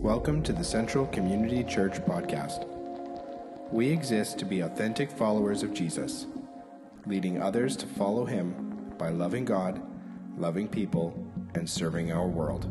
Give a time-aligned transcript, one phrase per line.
[0.00, 2.66] Welcome to the Central Community Church podcast.
[3.70, 6.26] We exist to be authentic followers of Jesus,
[7.06, 9.82] leading others to follow him by loving God,
[10.38, 12.64] loving people, and serving our world.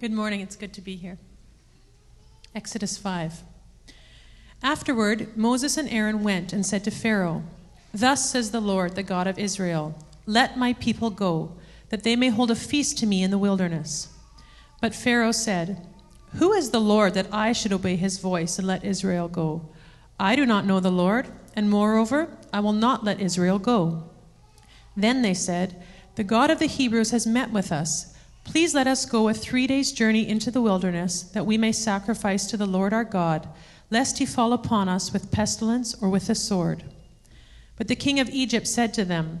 [0.00, 0.40] Good morning.
[0.40, 1.18] It's good to be here.
[2.54, 3.42] Exodus 5.
[4.62, 7.42] Afterward, Moses and Aaron went and said to Pharaoh,
[7.92, 9.94] Thus says the Lord, the God of Israel
[10.26, 11.52] Let my people go,
[11.90, 14.08] that they may hold a feast to me in the wilderness.
[14.80, 15.86] But Pharaoh said,
[16.36, 19.68] Who is the Lord that I should obey his voice and let Israel go?
[20.20, 24.04] I do not know the Lord, and moreover, I will not let Israel go.
[24.96, 25.82] Then they said,
[26.16, 28.14] The God of the Hebrews has met with us.
[28.44, 32.46] Please let us go a three days' journey into the wilderness, that we may sacrifice
[32.46, 33.48] to the Lord our God,
[33.90, 36.84] lest he fall upon us with pestilence or with a sword.
[37.76, 39.40] But the king of Egypt said to them,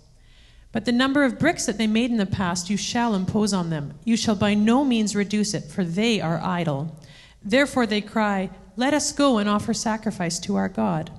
[0.71, 3.69] But the number of bricks that they made in the past you shall impose on
[3.69, 3.93] them.
[4.05, 6.97] You shall by no means reduce it, for they are idle.
[7.43, 11.11] Therefore they cry, Let us go and offer sacrifice to our God.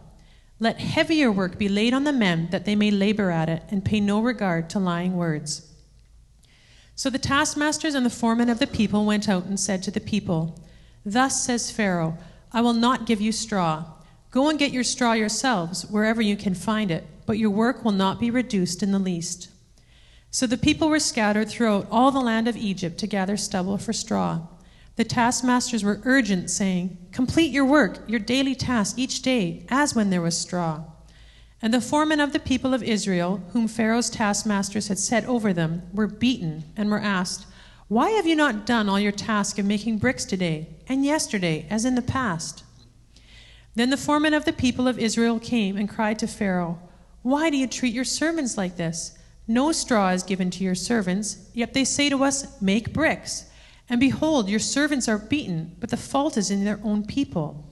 [0.59, 3.85] Let heavier work be laid on the men, that they may labor at it, and
[3.85, 5.69] pay no regard to lying words.
[6.95, 10.01] So the taskmasters and the foremen of the people went out and said to the
[10.01, 10.61] people,
[11.05, 12.17] Thus says Pharaoh,
[12.53, 13.85] I will not give you straw.
[14.31, 17.93] Go and get your straw yourselves, wherever you can find it but your work will
[17.93, 19.49] not be reduced in the least.
[20.31, 23.93] So the people were scattered throughout all the land of Egypt to gather stubble for
[23.93, 24.41] straw.
[24.97, 30.11] The taskmasters were urgent, saying, Complete your work, your daily task each day, as when
[30.11, 30.85] there was straw.
[31.61, 35.83] And the foremen of the people of Israel, whom Pharaoh's taskmasters had set over them,
[35.93, 37.47] were beaten and were asked,
[37.89, 41.85] Why have you not done all your task of making bricks today, and yesterday, as
[41.85, 42.65] in the past?
[43.75, 46.79] Then the foremen of the people of Israel came and cried to Pharaoh,
[47.23, 49.17] why do you treat your servants like this?
[49.47, 53.47] No straw is given to your servants, yet they say to us, Make bricks.
[53.89, 57.69] And behold, your servants are beaten, but the fault is in their own people.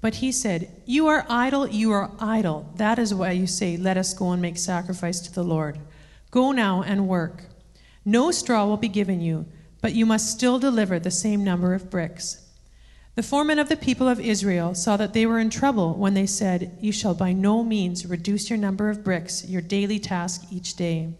[0.00, 2.72] But he said, You are idle, you are idle.
[2.76, 5.78] That is why you say, Let us go and make sacrifice to the Lord.
[6.30, 7.44] Go now and work.
[8.04, 9.46] No straw will be given you,
[9.80, 12.41] but you must still deliver the same number of bricks.
[13.14, 16.24] The foremen of the people of Israel saw that they were in trouble when they
[16.24, 20.76] said, You shall by no means reduce your number of bricks, your daily task each
[20.76, 21.12] day.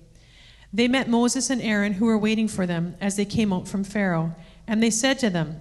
[0.72, 3.84] They met Moses and Aaron, who were waiting for them as they came out from
[3.84, 4.34] Pharaoh,
[4.66, 5.60] and they said to them,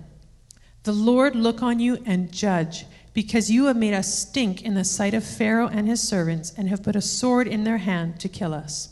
[0.84, 4.86] The Lord look on you and judge, because you have made us stink in the
[4.86, 8.30] sight of Pharaoh and his servants, and have put a sword in their hand to
[8.30, 8.88] kill us.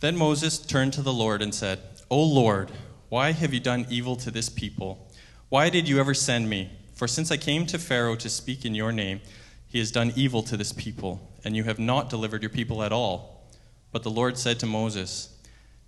[0.00, 1.80] Then Moses turned to the Lord and said,
[2.10, 2.70] O Lord,
[3.08, 5.08] why have you done evil to this people?
[5.48, 6.70] Why did you ever send me?
[6.94, 9.20] For since I came to Pharaoh to speak in your name,
[9.68, 12.92] he has done evil to this people, and you have not delivered your people at
[12.92, 13.48] all.
[13.92, 15.36] But the Lord said to Moses,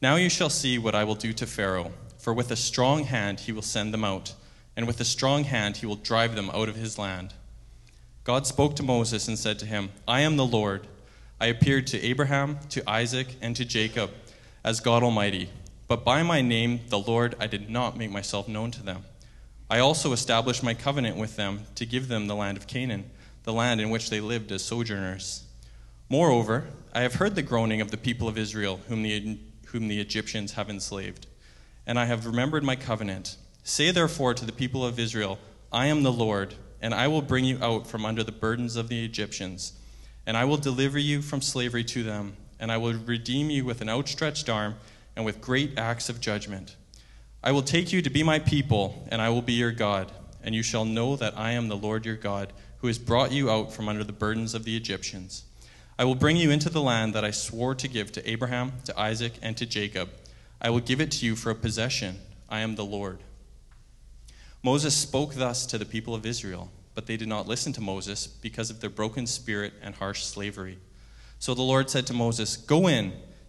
[0.01, 3.41] Now you shall see what I will do to Pharaoh, for with a strong hand
[3.41, 4.35] he will send them out,
[4.77, 7.35] and with a strong hand he will drive them out of his land.
[8.23, 10.87] God spoke to Moses and said to him, I am the Lord.
[11.41, 14.11] I appeared to Abraham, to Isaac, and to Jacob
[14.63, 15.51] as God Almighty
[15.89, 19.05] but by my name, the Lord, I did not make myself known to them.
[19.71, 23.11] I also established my covenant with them to give them the land of Canaan,
[23.45, 25.45] the land in which they lived as sojourners.
[26.11, 30.01] Moreover, I have heard the groaning of the people of Israel, whom the, whom the
[30.01, 31.27] Egyptians have enslaved,
[31.87, 33.37] and I have remembered my covenant.
[33.63, 35.39] Say therefore to the people of Israel,
[35.71, 38.89] I am the Lord, and I will bring you out from under the burdens of
[38.89, 39.73] the Egyptians,
[40.27, 43.81] and I will deliver you from slavery to them, and I will redeem you with
[43.83, 44.77] an outstretched arm
[45.19, 46.77] and with great acts of judgment.
[47.43, 50.13] I will take you to be my people, and I will be your God,
[50.45, 53.51] and you shall know that I am the Lord your God, who has brought you
[53.51, 55.43] out from under the burdens of the Egyptians.
[55.99, 58.97] I will bring you into the land that I swore to give to Abraham, to
[58.97, 60.09] Isaac, and to Jacob.
[60.63, 62.21] I will give it to you for a possession.
[62.49, 63.19] I am the Lord.
[64.63, 68.29] Moses spoke thus to the people of Israel, but they did not listen to Moses
[68.29, 70.79] because of their broken spirit and harsh slavery.
[71.41, 73.15] So the Lord said to Moses, Go in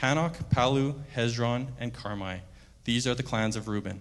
[0.00, 2.40] Hanoch, Palu, Hezron, and Carmi.
[2.84, 4.00] These are the clans of Reuben.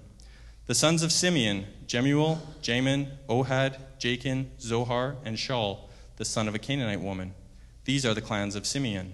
[0.67, 6.59] The sons of Simeon, Jemuel, Jamin, Ohad, Jachin, Zohar, and Shaul, the son of a
[6.59, 7.33] Canaanite woman.
[7.85, 9.13] These are the clans of Simeon.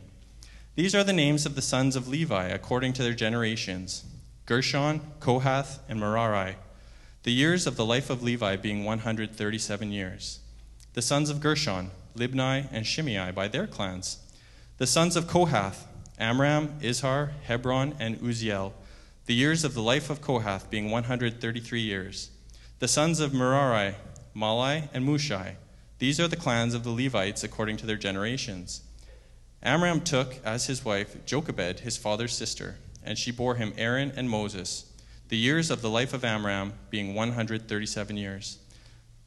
[0.76, 4.06] These are the names of the sons of Levi according to their generations
[4.46, 6.56] Gershon, Kohath, and Merari.
[7.24, 10.40] The years of the life of Levi being 137 years.
[10.94, 14.20] The sons of Gershon, Libni, and Shimei by their clans.
[14.78, 15.86] The sons of Kohath,
[16.19, 18.74] Amram, Izhar, Hebron, and Uzziel.
[19.28, 22.31] The years of the life of Kohath being 133 years.
[22.80, 23.96] The sons of Merari,
[24.36, 25.56] Mahli, and Mushi.
[26.00, 28.81] These are the clans of the Levites according to their generations.
[29.62, 34.30] Amram took as his wife Jochebed, his father's sister, and she bore him Aaron and
[34.30, 34.92] Moses,
[35.30, 38.60] the years of the life of Amram being 137 years.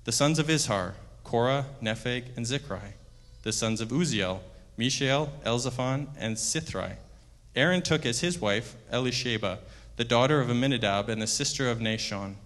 [0.05, 0.95] The sons of Izhar,
[1.25, 2.95] Korah, Nepheg, and Zichri.
[3.43, 4.41] The sons of Uzziel,
[4.81, 6.95] Mishael, Elzaphan, and Sithri.
[7.55, 9.59] Aaron took as his wife Elisheba,
[9.97, 12.37] the daughter of Amminadab and the sister of Nahshon,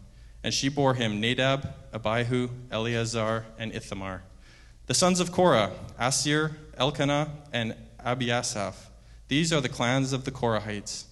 [0.42, 4.24] and she bore him Nadab, Abihu, Eleazar, and Ithamar.
[4.86, 8.74] The sons of Korah, Assir, Elkanah, and Abiasaph.
[9.28, 11.04] These are the clans of the Korahites.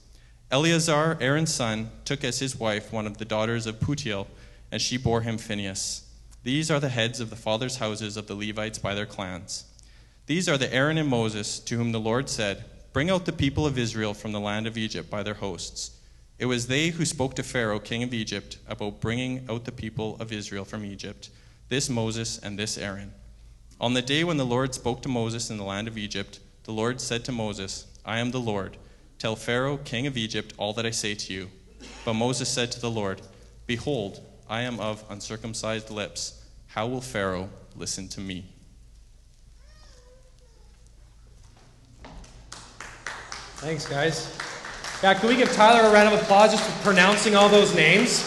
[0.50, 4.26] Eleazar, Aaron's son, took as his wife one of the daughters of Putiel,
[4.72, 6.02] and she bore him Phinehas.
[6.42, 9.66] These are the heads of the fathers' houses of the Levites by their clans.
[10.26, 13.66] These are the Aaron and Moses to whom the Lord said, Bring out the people
[13.66, 15.98] of Israel from the land of Egypt by their hosts.
[16.38, 20.16] It was they who spoke to Pharaoh, king of Egypt, about bringing out the people
[20.20, 21.30] of Israel from Egypt,
[21.68, 23.14] this Moses and this Aaron.
[23.80, 26.72] On the day when the Lord spoke to Moses in the land of Egypt, the
[26.72, 28.76] Lord said to Moses, I am the Lord.
[29.18, 31.50] Tell Pharaoh, king of Egypt, all that I say to you.
[32.04, 33.22] But Moses said to the Lord,
[33.66, 36.44] Behold, I am of uncircumcised lips.
[36.68, 38.52] How will Pharaoh listen to me?
[43.62, 44.36] Thanks, guys.
[45.04, 48.24] Yeah, can we give Tyler a round of applause just for pronouncing all those names?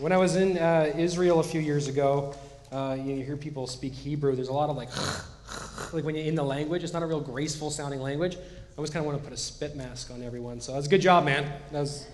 [0.00, 2.34] When I was in uh, Israel a few years ago,
[2.72, 4.34] uh, you, hear people speak Hebrew.
[4.34, 4.88] There's a lot of like,
[5.92, 8.34] like when you're in the language, it's not a real graceful sounding language.
[8.34, 8.40] I
[8.76, 10.60] always kind of want to put a spit mask on everyone.
[10.60, 11.44] So that's a good job, man.
[11.70, 12.08] That was,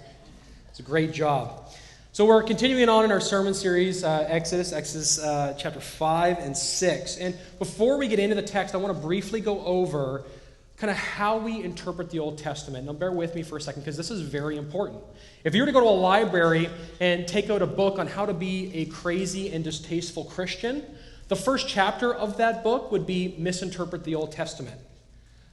[0.68, 1.72] it's a great job.
[2.18, 6.56] So we're continuing on in our sermon series, uh, Exodus, Exodus uh, chapter 5 and
[6.56, 7.16] 6.
[7.18, 10.24] And before we get into the text, I want to briefly go over
[10.78, 12.86] kind of how we interpret the Old Testament.
[12.86, 15.00] Now, bear with me for a second because this is very important.
[15.44, 16.68] If you were to go to a library
[16.98, 20.84] and take out a book on how to be a crazy and distasteful Christian,
[21.28, 24.80] the first chapter of that book would be Misinterpret the Old Testament.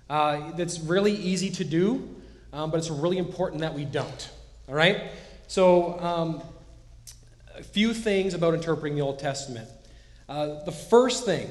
[0.09, 2.09] Uh, that's really easy to do,
[2.53, 4.31] um, but it's really important that we don't.
[4.67, 5.11] All right?
[5.47, 6.41] So, um,
[7.57, 9.69] a few things about interpreting the Old Testament.
[10.27, 11.49] Uh, the first thing,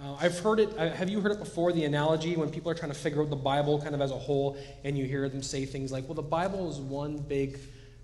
[0.00, 2.74] uh, I've heard it, uh, have you heard it before, the analogy when people are
[2.74, 5.42] trying to figure out the Bible kind of as a whole, and you hear them
[5.42, 7.58] say things like, well, the Bible is one big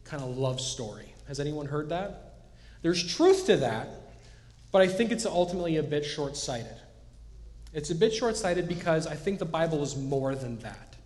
[0.04, 1.12] kind of love story.
[1.26, 2.34] Has anyone heard that?
[2.82, 3.88] There's truth to that,
[4.70, 6.76] but I think it's ultimately a bit short sighted.
[7.74, 10.96] It's a bit short sighted because I think the Bible is more than that.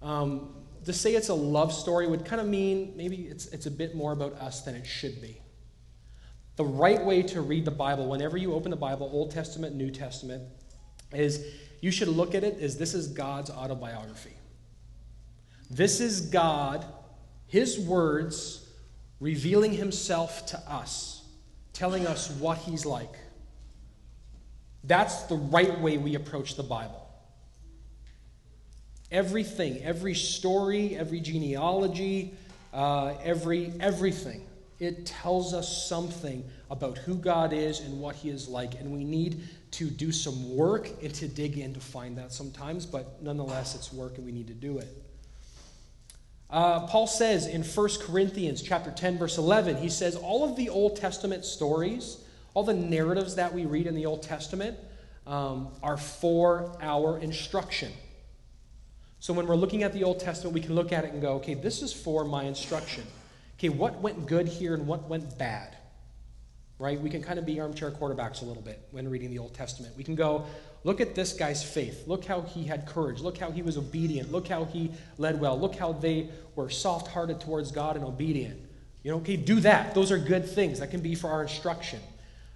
[0.00, 0.54] Um,
[0.84, 3.94] to say it's a love story would kind of mean maybe it's, it's a bit
[3.94, 5.40] more about us than it should be.
[6.56, 9.90] The right way to read the Bible, whenever you open the Bible, Old Testament, New
[9.90, 10.42] Testament,
[11.12, 11.44] is
[11.80, 14.32] you should look at it as this is God's autobiography.
[15.70, 16.84] This is God,
[17.46, 18.68] His words,
[19.20, 21.22] revealing Himself to us,
[21.72, 23.14] telling us what He's like.
[24.84, 27.07] That's the right way we approach the Bible.
[29.10, 32.34] Everything, every story, every genealogy,
[32.74, 34.46] uh, every everything,
[34.78, 39.04] it tells us something about who God is and what He is like, and we
[39.04, 42.86] need to do some work and to dig in to find that sometimes.
[42.86, 44.88] But nonetheless, it's work, and we need to do it.
[46.50, 50.70] Uh, Paul says in 1 Corinthians chapter 10, verse 11, he says, all of the
[50.70, 52.18] Old Testament stories,
[52.54, 54.78] all the narratives that we read in the Old Testament,
[55.26, 57.92] um, are for our instruction.
[59.20, 61.34] So when we're looking at the Old Testament, we can look at it and go,
[61.34, 63.04] okay, this is for my instruction.
[63.58, 65.76] Okay, what went good here and what went bad?
[66.78, 67.00] Right?
[67.00, 69.96] We can kind of be armchair quarterbacks a little bit when reading the Old Testament.
[69.96, 70.46] We can go,
[70.84, 72.06] look at this guy's faith.
[72.06, 73.20] Look how he had courage.
[73.20, 74.30] Look how he was obedient.
[74.30, 75.58] Look how he led well.
[75.58, 78.60] Look how they were soft hearted towards God and obedient.
[79.02, 79.94] You know, okay, do that.
[79.94, 80.78] Those are good things.
[80.78, 82.00] That can be for our instruction.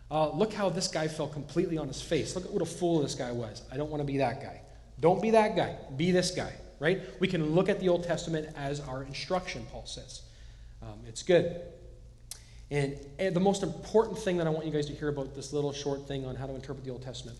[0.08, 2.36] Uh, look how this guy fell completely on his face.
[2.36, 3.62] Look at what a fool this guy was.
[3.72, 4.61] I don't want to be that guy.
[5.02, 5.76] Don't be that guy.
[5.96, 7.02] Be this guy, right?
[7.18, 10.22] We can look at the Old Testament as our instruction, Paul says.
[10.80, 11.60] Um, it's good.
[12.70, 15.52] And, and, the most important thing that I want you guys to hear about this
[15.52, 17.36] little short thing on how to interpret the Old Testament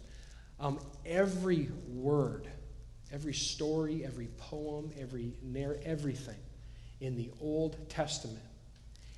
[0.60, 2.48] um, every word,
[3.12, 6.36] every story, every poem, every narr- everything
[7.00, 8.44] in the Old Testament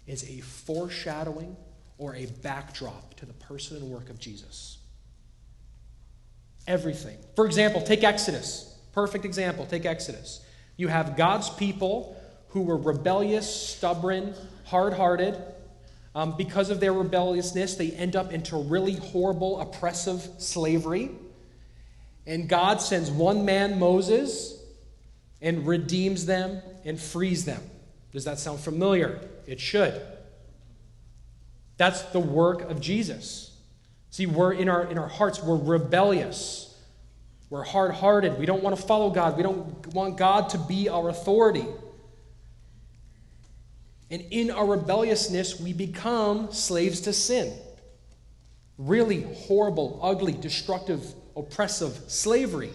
[0.06, 1.56] is a foreshadowing
[1.98, 4.78] or a backdrop to the person and work of Jesus.
[6.66, 7.18] Everything.
[7.36, 8.78] For example, take Exodus.
[8.92, 9.66] Perfect example.
[9.66, 10.44] Take Exodus.
[10.76, 12.16] You have God's people
[12.48, 15.36] who were rebellious, stubborn, hard hearted.
[16.14, 21.10] Um, because of their rebelliousness, they end up into really horrible, oppressive slavery.
[22.26, 24.62] And God sends one man, Moses,
[25.42, 27.60] and redeems them and frees them.
[28.12, 29.20] Does that sound familiar?
[29.46, 30.00] It should.
[31.76, 33.53] That's the work of Jesus.
[34.14, 36.72] See, we're in our, in our hearts, we're rebellious.
[37.50, 38.38] We're hard hearted.
[38.38, 39.36] We don't want to follow God.
[39.36, 41.66] We don't want God to be our authority.
[44.12, 47.58] And in our rebelliousness, we become slaves to sin.
[48.78, 51.04] Really horrible, ugly, destructive,
[51.36, 52.70] oppressive slavery.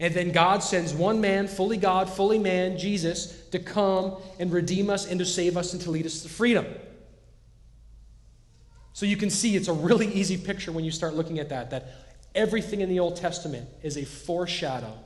[0.00, 4.90] And then God sends one man, fully God, fully man, Jesus, to come and redeem
[4.90, 6.66] us and to save us and to lead us to freedom.
[8.94, 11.70] So you can see it's a really easy picture when you start looking at that,
[11.70, 11.88] that
[12.32, 14.96] everything in the Old Testament is a foreshadow,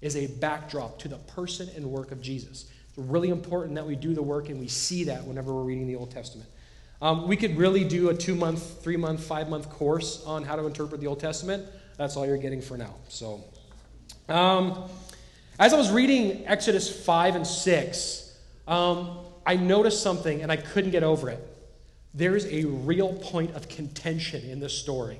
[0.00, 2.68] is a backdrop to the person and work of Jesus.
[2.88, 5.86] It's really important that we do the work and we see that whenever we're reading
[5.86, 6.50] the Old Testament.
[7.00, 10.56] Um, we could really do a two month, three month, five month course on how
[10.56, 11.64] to interpret the Old Testament.
[11.96, 12.96] That's all you're getting for now.
[13.08, 13.44] So,
[14.28, 14.90] um,
[15.60, 20.90] as I was reading Exodus 5 and 6, um, I noticed something and I couldn't
[20.90, 21.49] get over it.
[22.14, 25.18] There is a real point of contention in this story.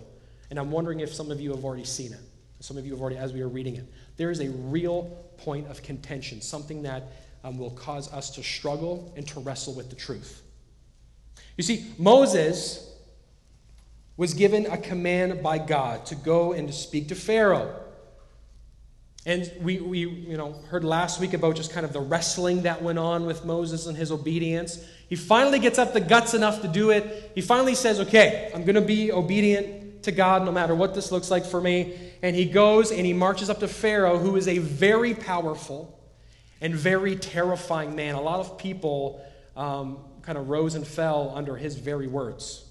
[0.51, 2.21] And I'm wondering if some of you have already seen it.
[2.61, 3.87] Some of you have already, as we were reading it.
[4.17, 5.05] There is a real
[5.39, 7.05] point of contention, something that
[7.43, 10.43] um, will cause us to struggle and to wrestle with the truth.
[11.57, 12.87] You see, Moses
[14.17, 17.75] was given a command by God to go and to speak to Pharaoh.
[19.25, 22.83] And we, we you know, heard last week about just kind of the wrestling that
[22.83, 24.85] went on with Moses and his obedience.
[25.11, 27.33] He finally gets up the guts enough to do it.
[27.35, 31.13] He finally says, Okay, I'm going to be obedient to God no matter what this
[31.13, 31.95] looks like for me.
[32.23, 35.99] And he goes and he marches up to Pharaoh, who is a very powerful
[36.61, 38.15] and very terrifying man.
[38.15, 39.21] A lot of people
[39.57, 42.65] um, kind of rose and fell under his very words.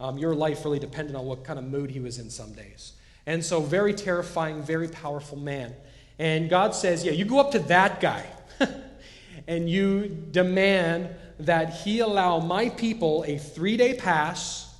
[0.00, 2.94] Um, your life really depended on what kind of mood he was in some days.
[3.26, 5.74] And so, very terrifying, very powerful man.
[6.18, 8.26] And God says, Yeah, you go up to that guy
[9.46, 14.74] and you demand that he allow my people a three day pass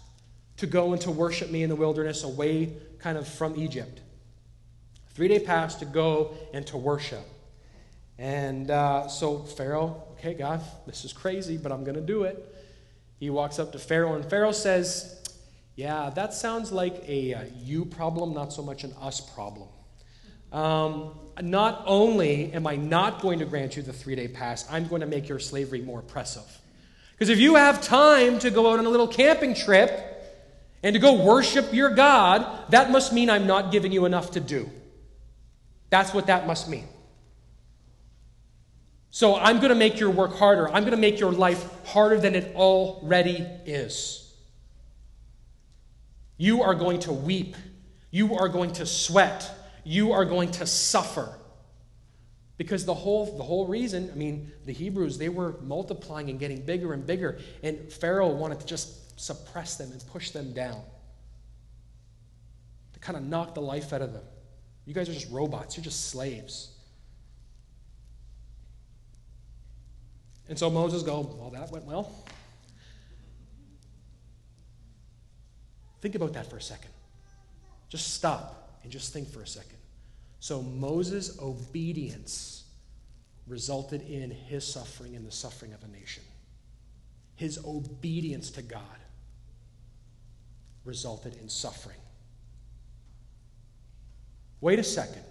[0.56, 4.00] to go and to worship me in the wilderness away kind of from Egypt.
[5.14, 7.25] Three day pass to go and to worship.
[8.18, 12.54] And uh, so Pharaoh, okay, God, this is crazy, but I'm going to do it.
[13.18, 15.23] He walks up to Pharaoh, and Pharaoh says,
[15.76, 19.68] Yeah, that sounds like a, a uh, you problem, not so much an us problem.
[20.54, 21.11] Um,
[21.42, 25.00] not only am I not going to grant you the three day pass, I'm going
[25.00, 26.61] to make your slavery more oppressive.
[27.11, 29.90] Because if you have time to go out on a little camping trip
[30.84, 34.40] and to go worship your God, that must mean I'm not giving you enough to
[34.40, 34.70] do.
[35.90, 36.87] That's what that must mean.
[39.11, 40.68] So I'm going to make your work harder.
[40.68, 44.32] I'm going to make your life harder than it already is.
[46.37, 47.56] You are going to weep.
[48.12, 49.50] You are going to sweat
[49.84, 51.38] you are going to suffer.
[52.56, 56.62] Because the whole, the whole reason, I mean, the Hebrews, they were multiplying and getting
[56.62, 60.80] bigger and bigger, and Pharaoh wanted to just suppress them and push them down.
[62.92, 64.22] To kind of knock the life out of them.
[64.86, 66.70] You guys are just robots, you're just slaves.
[70.48, 72.12] And so Moses goes, Well, that went well.
[76.00, 76.90] Think about that for a second.
[77.88, 78.63] Just stop.
[78.84, 79.78] And just think for a second.
[80.40, 82.64] So Moses' obedience
[83.46, 86.22] resulted in his suffering and the suffering of a nation.
[87.34, 88.82] His obedience to God
[90.84, 91.96] resulted in suffering.
[94.60, 95.22] Wait a second.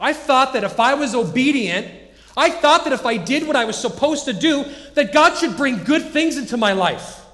[0.00, 1.88] I thought that if I was obedient,
[2.36, 5.56] I thought that if I did what I was supposed to do, that God should
[5.56, 7.24] bring good things into my life.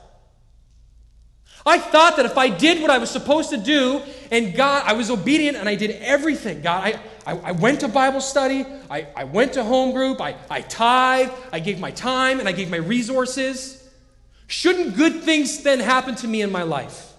[1.66, 4.92] I thought that if I did what I was supposed to do, and God, I
[4.92, 6.61] was obedient and I did everything.
[6.61, 10.37] God, I, I, I went to Bible study, I, I went to home group, I,
[10.50, 13.88] I tithe, I gave my time, and I gave my resources.
[14.47, 17.12] Shouldn't good things then happen to me in my life?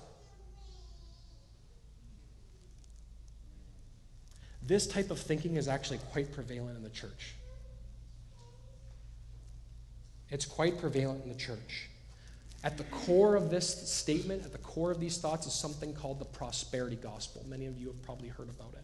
[4.62, 7.36] This type of thinking is actually quite prevalent in the church.
[10.30, 11.90] It's quite prevalent in the church.
[12.65, 16.17] At the core of this statement, at the core of these thoughts, is something called
[16.17, 17.45] the prosperity gospel.
[17.48, 18.84] Many of you have probably heard about it.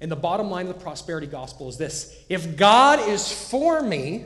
[0.00, 4.24] And the bottom line of the prosperity gospel is this if God is for me,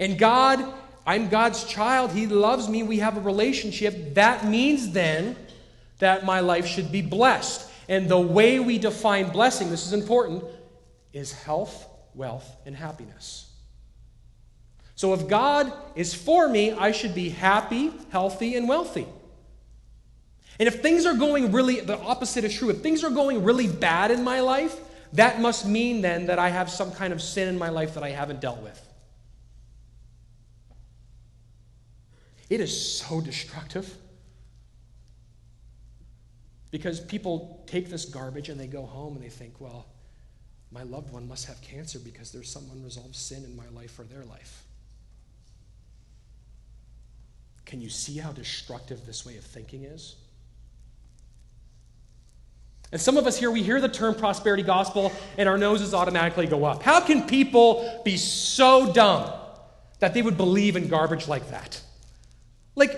[0.00, 0.64] and God,
[1.06, 5.36] I'm God's child, He loves me, we have a relationship, that means then
[6.00, 7.70] that my life should be blessed.
[7.88, 10.42] And the way we define blessing, this is important,
[11.12, 13.51] is health, wealth, and happiness.
[15.02, 19.04] So if God is for me, I should be happy, healthy, and wealthy.
[20.60, 22.70] And if things are going really, the opposite is true.
[22.70, 24.78] If things are going really bad in my life,
[25.14, 28.04] that must mean then that I have some kind of sin in my life that
[28.04, 28.80] I haven't dealt with.
[32.48, 33.92] It is so destructive.
[36.70, 39.84] Because people take this garbage and they go home and they think, well,
[40.70, 44.04] my loved one must have cancer because there's some unresolved sin in my life or
[44.04, 44.61] their life.
[47.72, 50.16] Can you see how destructive this way of thinking is?
[52.92, 56.46] And some of us here, we hear the term prosperity gospel and our noses automatically
[56.46, 56.82] go up.
[56.82, 59.32] How can people be so dumb
[60.00, 61.80] that they would believe in garbage like that?
[62.74, 62.90] Like,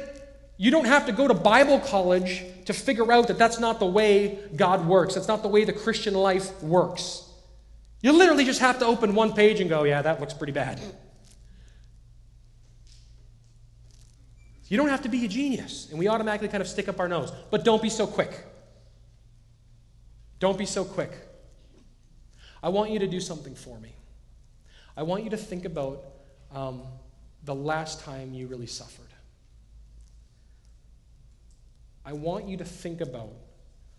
[0.56, 3.86] you don't have to go to Bible college to figure out that that's not the
[3.86, 5.14] way God works.
[5.14, 7.30] That's not the way the Christian life works.
[8.02, 10.80] You literally just have to open one page and go, yeah, that looks pretty bad.
[14.68, 17.08] You don't have to be a genius, and we automatically kind of stick up our
[17.08, 17.30] nose.
[17.50, 18.44] But don't be so quick.
[20.38, 21.12] Don't be so quick.
[22.62, 23.94] I want you to do something for me.
[24.96, 26.02] I want you to think about
[26.52, 26.82] um,
[27.44, 29.04] the last time you really suffered.
[32.06, 33.32] I want you to think about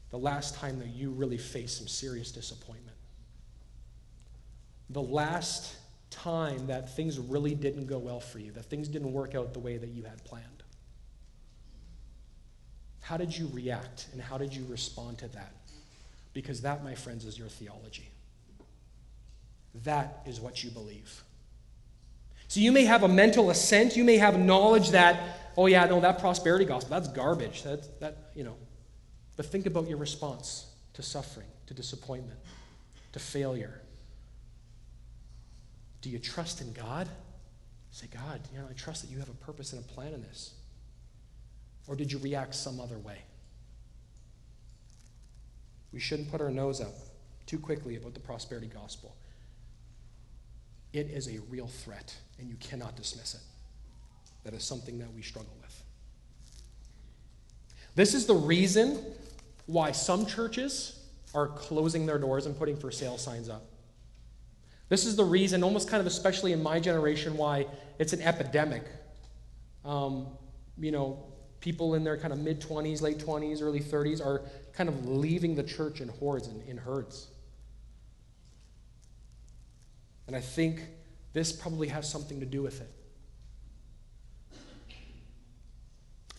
[0.10, 2.98] the last time that you really faced some serious disappointment.
[4.92, 5.76] The last
[6.10, 9.60] time that things really didn't go well for you, that things didn't work out the
[9.60, 10.64] way that you had planned.
[13.06, 15.52] How did you react and how did you respond to that?
[16.34, 18.10] Because that, my friends, is your theology.
[19.84, 21.24] That is what you believe.
[22.48, 26.02] So you may have a mental assent, you may have knowledge that, oh yeah, no,
[26.02, 27.62] that prosperity gospel, that's garbage.
[27.62, 28.56] That, that, you know.
[29.38, 32.40] But think about your response to suffering, to disappointment,
[33.12, 33.82] to failure.
[36.02, 37.08] Do you trust in God?
[37.92, 40.24] Say, God, you know, I trust that you have a purpose and a plan in
[40.24, 40.56] this.
[41.88, 43.20] Or did you react some other way?
[45.92, 46.94] We shouldn't put our nose up
[47.46, 49.16] too quickly about the prosperity gospel.
[50.94, 53.42] It is a real threat, and you cannot dismiss it.
[54.44, 55.84] That is something that we struggle with.
[57.96, 59.00] This is the reason
[59.68, 61.00] why some churches
[61.34, 63.64] are closing their doors and putting for sale signs up.
[64.90, 67.66] This is the reason, almost kind of especially in my generation, why
[68.00, 68.84] it's an epidemic.
[69.84, 70.28] Um,
[70.78, 71.26] you know,
[71.60, 74.42] people in their kind of mid 20s, late 20s, early 30s are
[74.74, 77.28] kind of leaving the church in hordes and in herds.
[80.28, 80.82] And I think
[81.34, 82.92] this probably has something to do with it.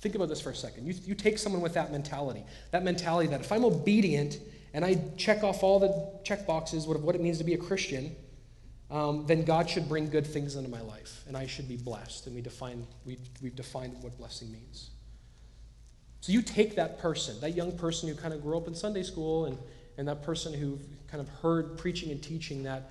[0.01, 0.87] Think about this for a second.
[0.87, 4.39] You, you take someone with that mentality, that mentality that if I'm obedient
[4.73, 7.59] and I check off all the check boxes of what it means to be a
[7.59, 8.15] Christian,
[8.91, 12.27] um, then God should bring good things into my life, and I should be blessed.
[12.27, 14.91] And we define, we, we've defined what blessing means.
[16.27, 19.05] So you take that person, that young person who kind of grew up in Sunday
[19.05, 19.57] school and,
[19.97, 22.91] and that person who kind of heard preaching and teaching that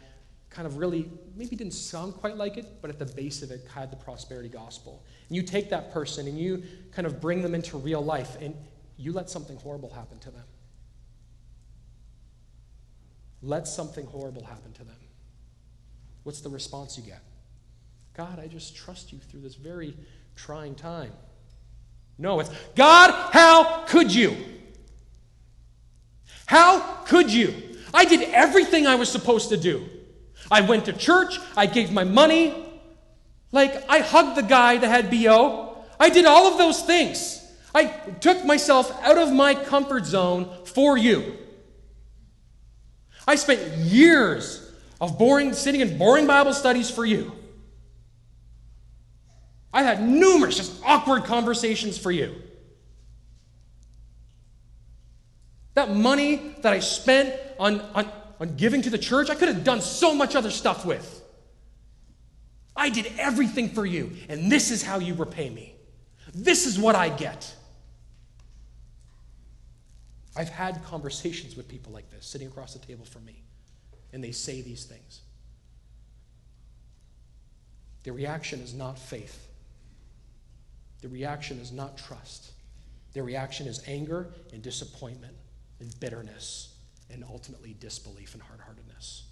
[0.49, 3.67] kind of really maybe didn't sound quite like it, but at the base of it
[3.75, 5.03] had the prosperity gospel.
[5.27, 8.55] And you take that person and you kind of bring them into real life and
[8.95, 10.45] you let something horrible happen to them.
[13.41, 14.95] Let something horrible happen to them.
[16.23, 17.21] What's the response you get?
[18.15, 19.93] God, I just trust you through this very
[20.37, 21.11] trying time.
[22.17, 24.35] No, it's God, how could you?
[26.45, 27.53] How could you?
[27.93, 29.87] I did everything I was supposed to do.
[30.51, 32.53] I went to church, I gave my money,
[33.51, 35.77] like I hugged the guy that had BO.
[35.99, 37.41] I did all of those things.
[37.73, 41.37] I took myself out of my comfort zone for you.
[43.27, 47.31] I spent years of boring sitting in boring Bible studies for you.
[49.75, 52.33] I had numerous, just awkward conversations for you.
[55.75, 58.09] That money that I spent on, on,
[58.39, 61.21] on giving to the church, I could have done so much other stuff with.
[62.73, 65.75] I did everything for you, and this is how you repay me.
[66.33, 67.53] This is what I get.
[70.37, 73.43] I've had conversations with people like this sitting across the table from me,
[74.13, 75.21] and they say these things.
[78.05, 79.47] the reaction is not faith.
[81.05, 82.53] The reaction is not trust.
[83.13, 85.35] The reaction is anger and disappointment
[85.79, 86.73] and bitterness
[87.11, 89.25] and ultimately disbelief and hard heartedness.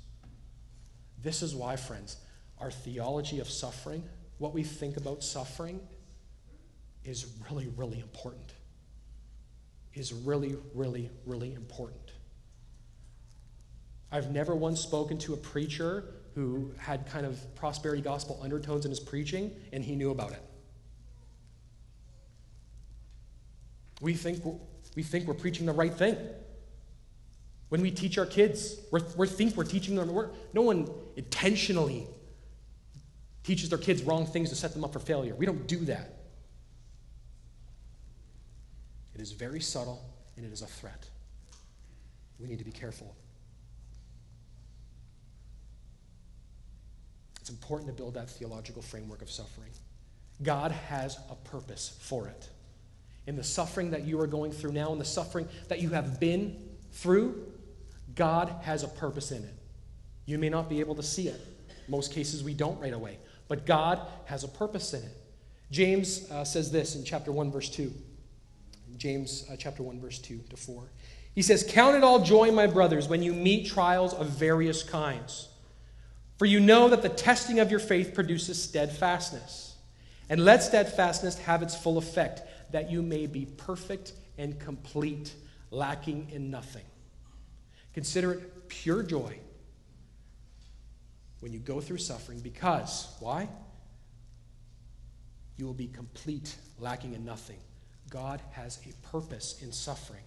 [1.23, 2.17] This is why, friends,
[2.59, 4.03] our theology of suffering,
[4.37, 5.79] what we think about suffering,
[7.05, 8.53] is really, really important.
[9.95, 12.11] Is really, really, really important.
[14.11, 16.03] I've never once spoken to a preacher
[16.35, 20.43] who had kind of prosperity gospel undertones in his preaching and he knew about it.
[24.03, 24.43] We think,
[24.97, 26.17] we think we're preaching the right thing.
[27.69, 30.13] When we teach our kids, we we think we're teaching them.
[30.13, 32.05] We're, no one intentionally
[33.43, 35.35] teaches their kids wrong things to set them up for failure.
[35.35, 36.15] We don't do that.
[39.15, 40.03] It is very subtle
[40.35, 41.09] and it is a threat.
[42.39, 43.15] We need to be careful.
[47.39, 49.71] It's important to build that theological framework of suffering.
[50.41, 52.49] God has a purpose for it.
[53.25, 56.19] In the suffering that you are going through now, in the suffering that you have
[56.19, 56.57] been
[56.91, 57.45] through,
[58.15, 59.53] God has a purpose in it.
[60.25, 61.41] You may not be able to see it.
[61.87, 63.17] Most cases we don't right away.
[63.47, 65.17] But God has a purpose in it.
[65.71, 67.91] James uh, says this in chapter 1, verse 2.
[68.97, 70.83] James uh, chapter 1, verse 2 to 4.
[71.33, 75.47] He says, Count it all joy, my brothers, when you meet trials of various kinds
[76.37, 79.75] for you know that the testing of your faith produces steadfastness.
[80.29, 82.41] And let steadfastness have its full effect,
[82.73, 85.33] that you may be perfect and complete,
[85.69, 86.83] lacking in nothing.
[87.93, 89.37] Consider it pure joy
[91.39, 93.47] when you go through suffering, because, why?
[95.57, 97.59] You will be complete, lacking in nothing.
[98.09, 100.23] God has a purpose in suffering.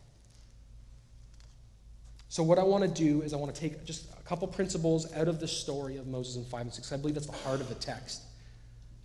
[2.28, 5.12] So, what I want to do is I want to take just a couple principles
[5.14, 6.92] out of the story of Moses in 5 and 6.
[6.92, 8.22] I believe that's the heart of the text.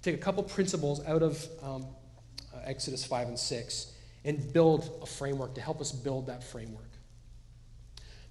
[0.03, 1.87] Take a couple principles out of um,
[2.61, 3.91] Uh, Exodus 5 and 6
[4.23, 6.89] and build a framework to help us build that framework.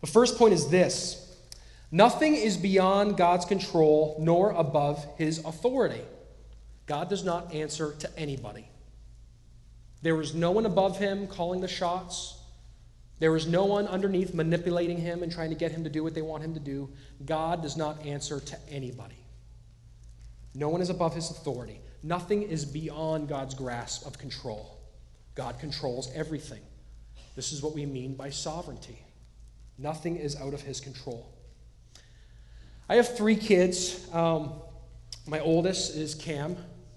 [0.00, 1.36] The first point is this
[1.90, 6.02] nothing is beyond God's control nor above his authority.
[6.86, 8.68] God does not answer to anybody.
[10.02, 12.36] There is no one above him calling the shots.
[13.18, 16.14] There is no one underneath manipulating him and trying to get him to do what
[16.14, 16.88] they want him to do.
[17.24, 19.22] God does not answer to anybody.
[20.54, 21.80] No one is above his authority.
[22.02, 24.78] Nothing is beyond God's grasp of control.
[25.34, 26.60] God controls everything.
[27.36, 28.98] This is what we mean by sovereignty.
[29.78, 31.26] Nothing is out of his control.
[32.88, 34.06] I have three kids.
[34.12, 34.54] Um,
[35.26, 36.56] my oldest is Cam.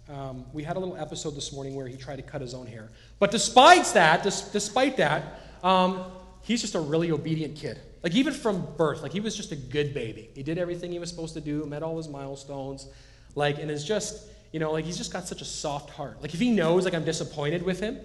[0.10, 2.68] Um, we had a little episode this morning where he tried to cut his own
[2.68, 2.90] hair.
[3.20, 6.04] But despite that, despite that, um,
[6.42, 7.80] he's just a really obedient kid.
[8.04, 10.30] Like, even from birth, like, he was just a good baby.
[10.36, 12.88] He did everything he was supposed to do, met all his milestones.
[13.36, 16.22] Like, and it's just, you know, like, he's just got such a soft heart.
[16.22, 18.00] Like, if he knows, like, I'm disappointed with him,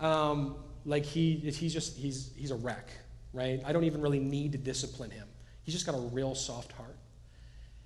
[0.00, 2.90] um, like, he, he's just, he's, he's a wreck,
[3.32, 3.62] right?
[3.64, 5.28] I don't even really need to discipline him.
[5.62, 6.96] He's just got a real soft heart.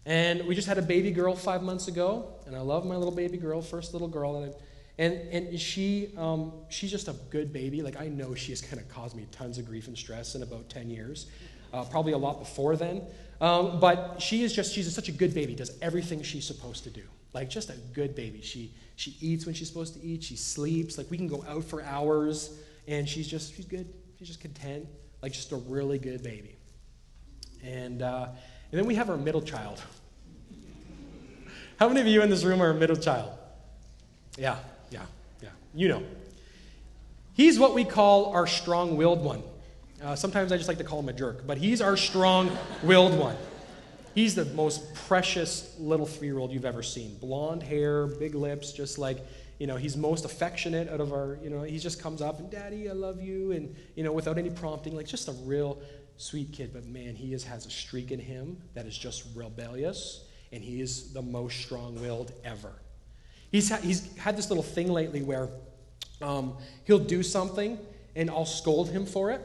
[0.07, 3.15] And we just had a baby girl five months ago, and I love my little
[3.15, 4.55] baby girl, first little girl that I
[4.99, 7.83] and, and she, um, she's just a good baby.
[7.83, 10.69] Like, I know she's kind of caused me tons of grief and stress in about
[10.69, 11.27] 10 years,
[11.73, 13.03] uh, probably a lot before then.
[13.41, 16.91] Um, but she is just, she's such a good baby, does everything she's supposed to
[16.91, 17.05] do.
[17.39, 18.41] Like, just a good baby.
[18.43, 20.99] She, she eats when she's supposed to eat, she sleeps.
[20.99, 23.87] Like, we can go out for hours, and she's just, she's good.
[24.19, 24.89] She's just content.
[25.23, 26.57] Like, just a really good baby.
[27.63, 28.27] And, uh,
[28.73, 29.81] and then we have our middle child.
[31.79, 33.31] How many of you in this room are a middle child?
[34.37, 34.57] Yeah,
[34.91, 35.03] yeah,
[35.41, 35.51] yeah.
[35.77, 36.03] You know.
[37.35, 39.45] He's what we call our strong willed one.
[40.03, 42.51] Uh, sometimes I just like to call him a jerk, but he's our strong
[42.83, 43.37] willed one.
[44.19, 47.17] He's the most precious little three year old you've ever seen.
[47.19, 49.25] Blonde hair, big lips, just like,
[49.61, 52.51] you know, he's most affectionate out of our, you know, he just comes up and,
[52.51, 55.81] Daddy, I love you, and, you know, without any prompting, like just a real
[56.17, 56.73] sweet kid.
[56.73, 60.81] But man, he is, has a streak in him that is just rebellious, and he
[60.81, 62.73] is the most strong willed ever.
[63.53, 65.49] He's, ha- he's had this little thing lately where
[66.21, 67.79] um, he'll do something
[68.17, 69.43] and I'll scold him for it.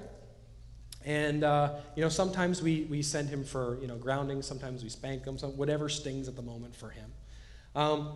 [1.06, 4.42] And, uh, you know, sometimes we, we send him for, you know, grounding.
[4.42, 5.38] Sometimes we spank him.
[5.38, 7.12] So whatever stings at the moment for him.
[7.76, 8.14] Um,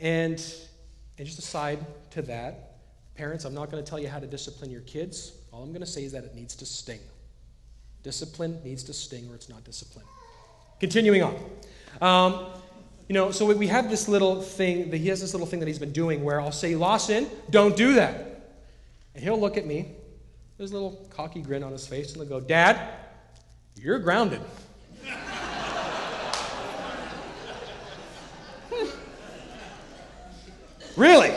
[0.00, 0.42] and,
[1.18, 2.78] and just aside to that,
[3.14, 5.32] parents, I'm not going to tell you how to discipline your kids.
[5.52, 7.00] All I'm going to say is that it needs to sting.
[8.02, 10.06] Discipline needs to sting or it's not discipline.
[10.78, 11.36] Continuing on.
[12.00, 12.46] Um,
[13.08, 15.66] you know, so we have this little thing, that he has this little thing that
[15.66, 18.52] he's been doing where I'll say, Lawson, don't do that.
[19.14, 19.96] And he'll look at me,
[20.60, 22.86] there's a little cocky grin on his face, and they'll go, Dad,
[23.76, 24.42] you're grounded.
[30.96, 31.32] Really?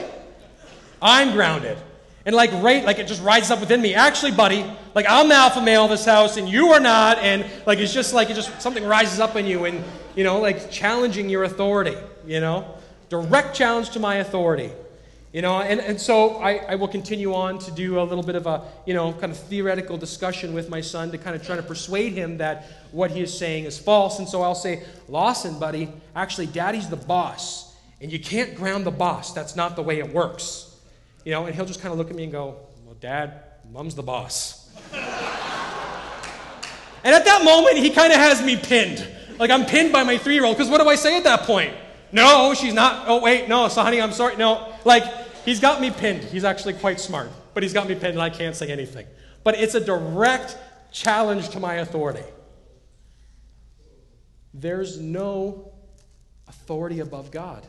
[1.01, 1.77] I'm grounded.
[2.25, 3.93] And like right, like it just rises up within me.
[3.93, 7.45] Actually, buddy, like I'm the alpha male of this house and you are not, and
[7.65, 9.81] like it's just like it just something rises up in you and
[10.15, 12.75] you know, like challenging your authority, you know?
[13.07, 14.71] Direct challenge to my authority.
[15.33, 18.35] You know, and, and so I, I will continue on to do a little bit
[18.35, 21.55] of a, you know, kind of theoretical discussion with my son to kind of try
[21.55, 24.19] to persuade him that what he is saying is false.
[24.19, 28.91] And so I'll say, Lawson, buddy, actually, daddy's the boss, and you can't ground the
[28.91, 29.33] boss.
[29.33, 30.79] That's not the way it works.
[31.25, 33.41] You know, and he'll just kind of look at me and go, Well, dad,
[33.71, 34.69] mom's the boss.
[34.93, 35.01] and
[37.03, 39.07] at that moment, he kind of has me pinned.
[39.39, 41.41] Like I'm pinned by my three year old, because what do I say at that
[41.41, 41.73] point?
[42.13, 43.05] No, she's not.
[43.07, 43.67] Oh, wait, no.
[43.69, 44.37] So, honey, I'm sorry.
[44.37, 44.71] No.
[44.85, 45.03] Like,
[45.45, 46.23] he's got me pinned.
[46.23, 49.05] He's actually quite smart, but he's got me pinned and I can't say anything.
[49.43, 50.57] But it's a direct
[50.91, 52.23] challenge to my authority.
[54.53, 55.73] There's no
[56.47, 57.65] authority above God.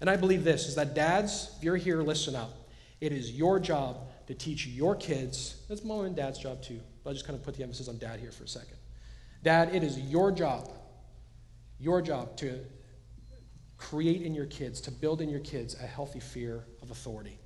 [0.00, 2.52] And I believe this is that dads, if you're here, listen up.
[3.00, 5.56] It is your job to teach your kids.
[5.68, 6.80] That's mom and dad's job too.
[7.02, 8.76] But I'll just kind of put the emphasis on dad here for a second.
[9.42, 10.70] Dad, it is your job,
[11.78, 12.58] your job to
[13.78, 17.38] create in your kids, to build in your kids a healthy fear of authority.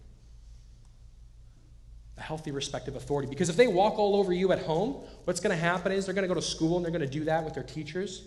[2.18, 3.28] A healthy respect of authority.
[3.28, 6.14] Because if they walk all over you at home, what's going to happen is they're
[6.14, 8.26] going to go to school and they're going to do that with their teachers.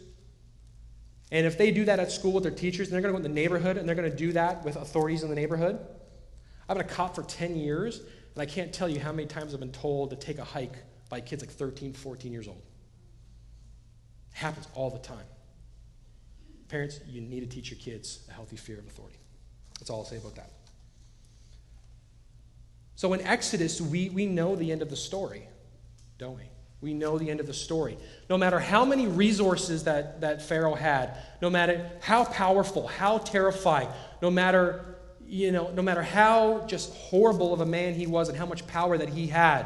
[1.31, 3.33] And if they do that at school with their teachers, they're going to go in
[3.33, 5.79] the neighborhood and they're going to do that with authorities in the neighborhood.
[6.67, 9.53] I've been a cop for 10 years, and I can't tell you how many times
[9.53, 10.75] I've been told to take a hike
[11.09, 12.61] by kids like 13, 14 years old.
[14.31, 15.25] It happens all the time.
[16.69, 19.17] Parents, you need to teach your kids a healthy fear of authority.
[19.79, 20.49] That's all I'll say about that.
[22.95, 25.47] So in Exodus, we, we know the end of the story,
[26.17, 26.43] don't we?
[26.81, 27.97] We know the end of the story.
[28.29, 33.87] No matter how many resources that, that Pharaoh had, no matter how powerful, how terrifying,
[34.21, 38.37] no matter, you know, no matter how just horrible of a man he was and
[38.37, 39.65] how much power that he had,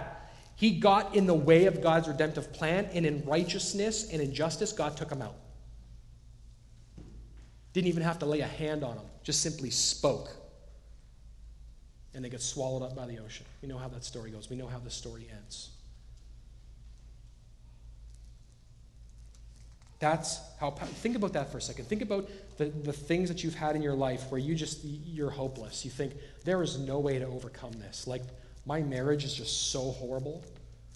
[0.55, 4.71] he got in the way of God's redemptive plan, and in righteousness and in justice,
[4.71, 5.35] God took him out.
[7.77, 10.31] Didn't even have to lay a hand on them, just simply spoke.
[12.15, 13.45] And they get swallowed up by the ocean.
[13.61, 14.49] We know how that story goes.
[14.49, 15.69] We know how the story ends.
[19.99, 21.85] That's how, think about that for a second.
[21.85, 25.29] Think about the, the things that you've had in your life where you just, you're
[25.29, 25.85] hopeless.
[25.85, 26.13] You think,
[26.45, 28.07] there is no way to overcome this.
[28.07, 28.23] Like,
[28.65, 30.43] my marriage is just so horrible.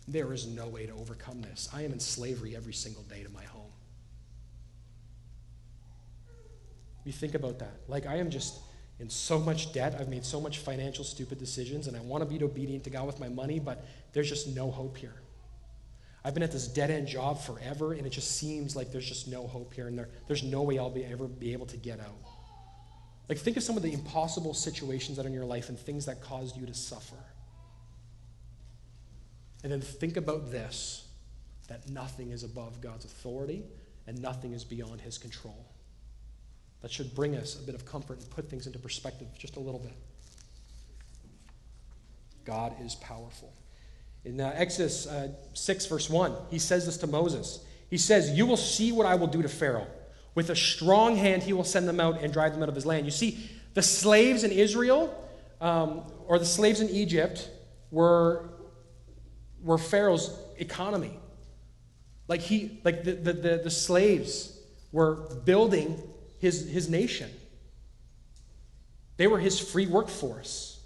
[0.07, 1.69] There is no way to overcome this.
[1.71, 3.61] I am in slavery every single day to my home.
[7.03, 7.73] You think about that.
[7.87, 8.59] Like, I am just
[8.99, 9.95] in so much debt.
[9.99, 13.07] I've made so much financial stupid decisions, and I want to be obedient to God
[13.07, 15.15] with my money, but there's just no hope here.
[16.23, 19.27] I've been at this dead end job forever, and it just seems like there's just
[19.27, 21.99] no hope here, and there, there's no way I'll be, ever be able to get
[21.99, 22.31] out.
[23.27, 26.05] Like, think of some of the impossible situations that are in your life and things
[26.05, 27.15] that caused you to suffer.
[29.63, 31.07] And then think about this
[31.67, 33.63] that nothing is above God's authority
[34.05, 35.70] and nothing is beyond his control.
[36.81, 39.59] That should bring us a bit of comfort and put things into perspective just a
[39.59, 39.93] little bit.
[42.43, 43.53] God is powerful.
[44.25, 47.63] In uh, Exodus uh, 6, verse 1, he says this to Moses.
[47.89, 49.87] He says, You will see what I will do to Pharaoh.
[50.33, 52.85] With a strong hand, he will send them out and drive them out of his
[52.85, 53.05] land.
[53.05, 55.13] You see, the slaves in Israel,
[55.59, 57.49] um, or the slaves in Egypt,
[57.89, 58.49] were,
[59.61, 61.19] were Pharaoh's economy.
[62.27, 64.57] Like, he, like the, the, the, the slaves
[64.91, 66.01] were building
[66.41, 67.29] his, his nation,
[69.17, 70.79] they were his free workforce.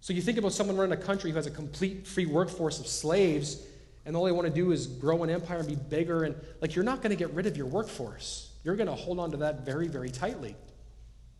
[0.00, 2.88] So you think about someone running a country who has a complete free workforce of
[2.88, 3.62] slaves,
[4.04, 6.24] and all they want to do is grow an empire and be bigger.
[6.24, 8.50] And like, you're not going to get rid of your workforce.
[8.64, 10.56] You're going to hold on to that very, very tightly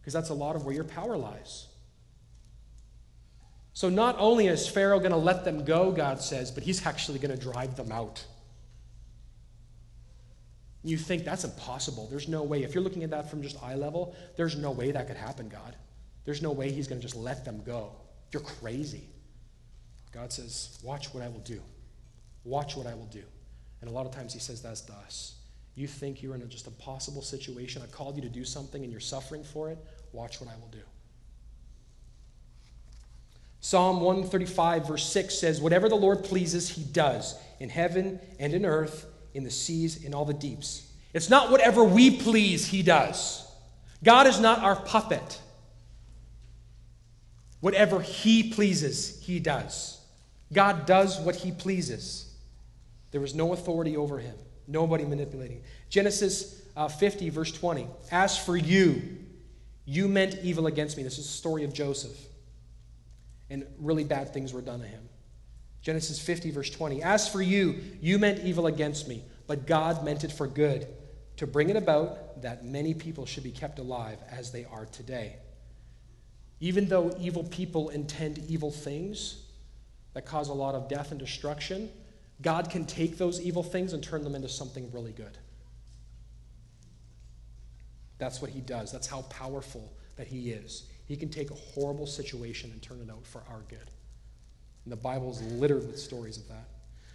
[0.00, 1.66] because that's a lot of where your power lies.
[3.72, 7.18] So not only is Pharaoh going to let them go, God says, but he's actually
[7.18, 8.24] going to drive them out.
[10.86, 12.06] You think that's impossible.
[12.08, 12.62] There's no way.
[12.62, 15.48] If you're looking at that from just eye level, there's no way that could happen,
[15.48, 15.74] God.
[16.24, 17.90] There's no way he's going to just let them go.
[18.32, 19.02] You're crazy.
[20.12, 21.60] God says, Watch what I will do.
[22.44, 23.24] Watch what I will do.
[23.80, 25.34] And a lot of times he says that's to us.
[25.74, 27.82] You think you're in a just impossible situation.
[27.82, 29.78] I called you to do something and you're suffering for it.
[30.12, 30.82] Watch what I will do.
[33.60, 38.64] Psalm 135, verse 6 says, Whatever the Lord pleases, he does, in heaven and in
[38.64, 40.90] earth, in the seas, in all the deeps.
[41.12, 43.46] It's not whatever we please, he does.
[44.02, 45.40] God is not our puppet.
[47.60, 50.00] Whatever He pleases, He does.
[50.52, 52.32] God does what He pleases.
[53.10, 54.36] There is no authority over Him,
[54.68, 55.62] nobody manipulating.
[55.88, 57.88] Genesis uh, 50, verse 20.
[58.12, 59.02] As for you,
[59.88, 61.04] You meant evil against me.
[61.04, 62.18] This is the story of Joseph.
[63.48, 65.08] And really bad things were done to him.
[65.86, 67.00] Genesis 50, verse 20.
[67.00, 70.88] As for you, you meant evil against me, but God meant it for good,
[71.36, 75.36] to bring it about that many people should be kept alive as they are today.
[76.58, 79.44] Even though evil people intend evil things
[80.14, 81.88] that cause a lot of death and destruction,
[82.42, 85.38] God can take those evil things and turn them into something really good.
[88.18, 88.90] That's what he does.
[88.90, 90.90] That's how powerful that he is.
[91.04, 93.88] He can take a horrible situation and turn it out for our good.
[94.86, 96.68] And the Bible is littered with stories of that.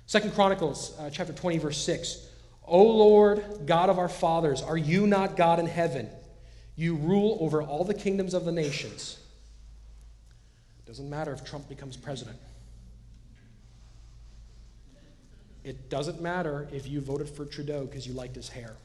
[0.06, 2.28] Second Chronicles uh, chapter 20 verse 6.
[2.66, 6.10] O Lord, God of our fathers, are you not God in heaven?
[6.76, 9.18] You rule over all the kingdoms of the nations.
[10.80, 12.38] It doesn't matter if Trump becomes president.
[15.64, 18.76] It doesn't matter if you voted for Trudeau because you liked his hair.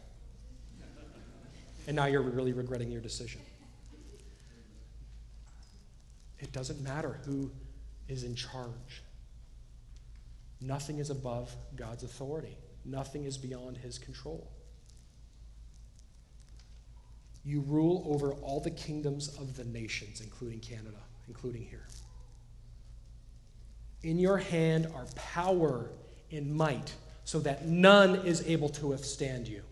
[1.88, 3.40] And now you're really regretting your decision.
[6.38, 7.50] It doesn't matter who
[8.08, 9.02] is in charge.
[10.60, 14.50] Nothing is above God's authority, nothing is beyond his control.
[17.44, 21.86] You rule over all the kingdoms of the nations, including Canada, including here.
[24.02, 25.90] In your hand are power
[26.32, 26.92] and might,
[27.24, 29.62] so that none is able to withstand you.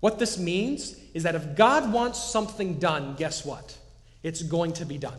[0.00, 3.76] What this means is that if God wants something done, guess what?
[4.22, 5.18] It's going to be done.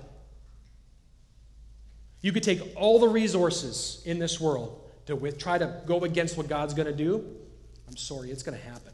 [2.27, 6.35] You could take all the resources in this world to with, try to go against
[6.35, 7.25] what God's going to do.
[7.87, 8.91] I'm sorry, it's going to happen,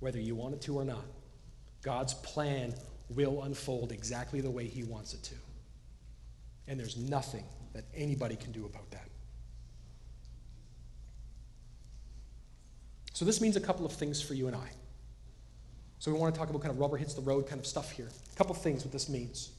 [0.00, 1.04] whether you want it to or not.
[1.80, 2.74] God's plan
[3.08, 5.36] will unfold exactly the way He wants it to.
[6.66, 9.08] And there's nothing that anybody can do about that.
[13.12, 14.70] So, this means a couple of things for you and I.
[16.00, 17.92] So, we want to talk about kind of rubber hits the road kind of stuff
[17.92, 18.08] here.
[18.32, 19.52] A couple of things what this means.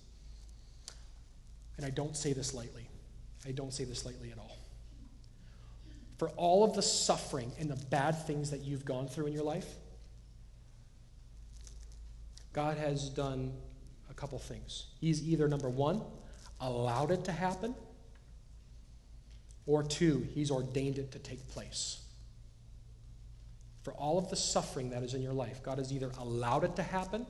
[1.80, 2.89] And I don't say this lightly.
[3.48, 4.58] I don't say this lightly at all.
[6.18, 9.46] For all of the suffering and the bad things that you've gone through in your
[9.46, 9.65] life,
[12.52, 13.54] God has done
[14.10, 14.88] a couple things.
[15.00, 16.02] He's either, number one,
[16.60, 17.74] allowed it to happen,
[19.65, 22.02] or two, he's ordained it to take place.
[23.84, 26.76] For all of the suffering that is in your life, God has either allowed it
[26.76, 27.26] to happen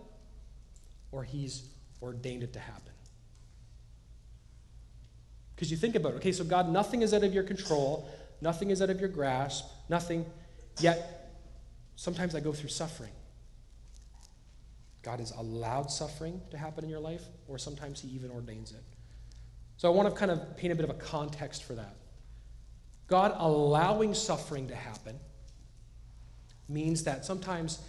[1.12, 1.70] or he's
[2.02, 2.94] ordained it to happen.
[5.60, 8.69] Because you think about it, okay, so God, nothing is out of your control, nothing
[8.69, 10.26] is out of your grasp, nothing,
[10.80, 11.34] yet
[11.98, 13.12] sometimes I go through suffering.
[15.02, 18.82] God has allowed suffering to happen in your life, or sometimes He even ordains it.
[19.76, 21.98] So I want to kind of paint a bit of a context for that.
[23.08, 25.19] God allowing suffering to happen
[26.69, 27.80] means that sometimes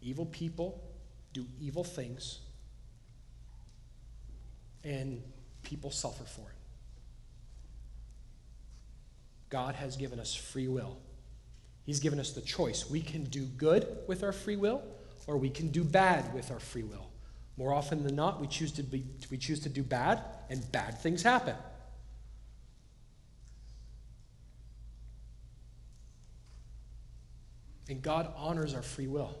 [0.00, 0.82] evil people
[1.34, 2.38] do evil things
[4.84, 5.22] and
[5.62, 6.57] people suffer for it.
[9.50, 10.98] God has given us free will.
[11.84, 12.88] He's given us the choice.
[12.90, 14.82] We can do good with our free will,
[15.26, 17.08] or we can do bad with our free will.
[17.56, 20.98] More often than not, we choose to, be, we choose to do bad, and bad
[20.98, 21.56] things happen.
[27.88, 29.34] And God honors our free will.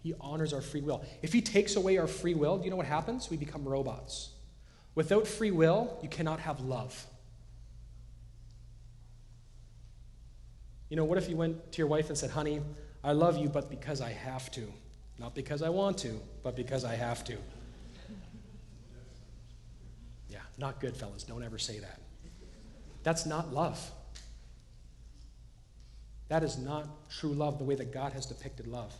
[0.00, 1.04] He honors our free will.
[1.22, 3.28] If He takes away our free will, do you know what happens?
[3.28, 4.30] We become robots.
[4.94, 7.06] Without free will, you cannot have love.
[10.88, 12.60] You know, what if you went to your wife and said, Honey,
[13.04, 14.72] I love you, but because I have to?
[15.18, 17.36] Not because I want to, but because I have to.
[20.28, 21.24] Yeah, not good, fellas.
[21.24, 22.00] Don't ever say that.
[23.02, 23.90] That's not love.
[26.28, 28.94] That is not true love the way that God has depicted love.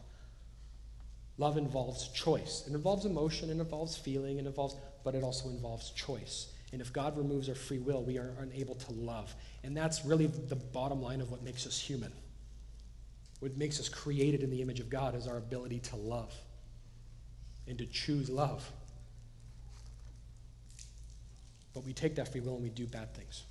[1.37, 2.65] Love involves choice.
[2.67, 6.49] It involves emotion, it involves feeling, it involves, but it also involves choice.
[6.73, 9.35] And if God removes our free will, we are unable to love.
[9.65, 12.13] And that's really the bottom line of what makes us human.
[13.41, 16.35] What makes us created in the image of God is our ability to love
[17.67, 18.71] and to choose love.
[21.73, 23.45] But we take that free will and we do bad things.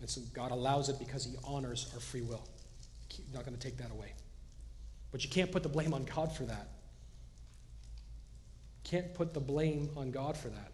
[0.00, 2.42] And so God allows it because He honors our free will.
[3.08, 4.14] He's not going to take that away.
[5.12, 6.68] But you can't put the blame on God for that.
[8.84, 10.71] Can't put the blame on God for that.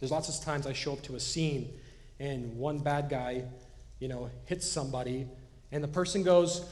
[0.00, 1.78] There's lots of times I show up to a scene
[2.18, 3.44] and one bad guy,
[3.98, 5.26] you know, hits somebody,
[5.72, 6.64] and the person goes,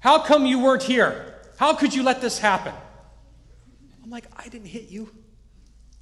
[0.00, 1.34] How come you weren't here?
[1.58, 2.74] How could you let this happen?
[4.02, 5.08] I'm like, I didn't hit you.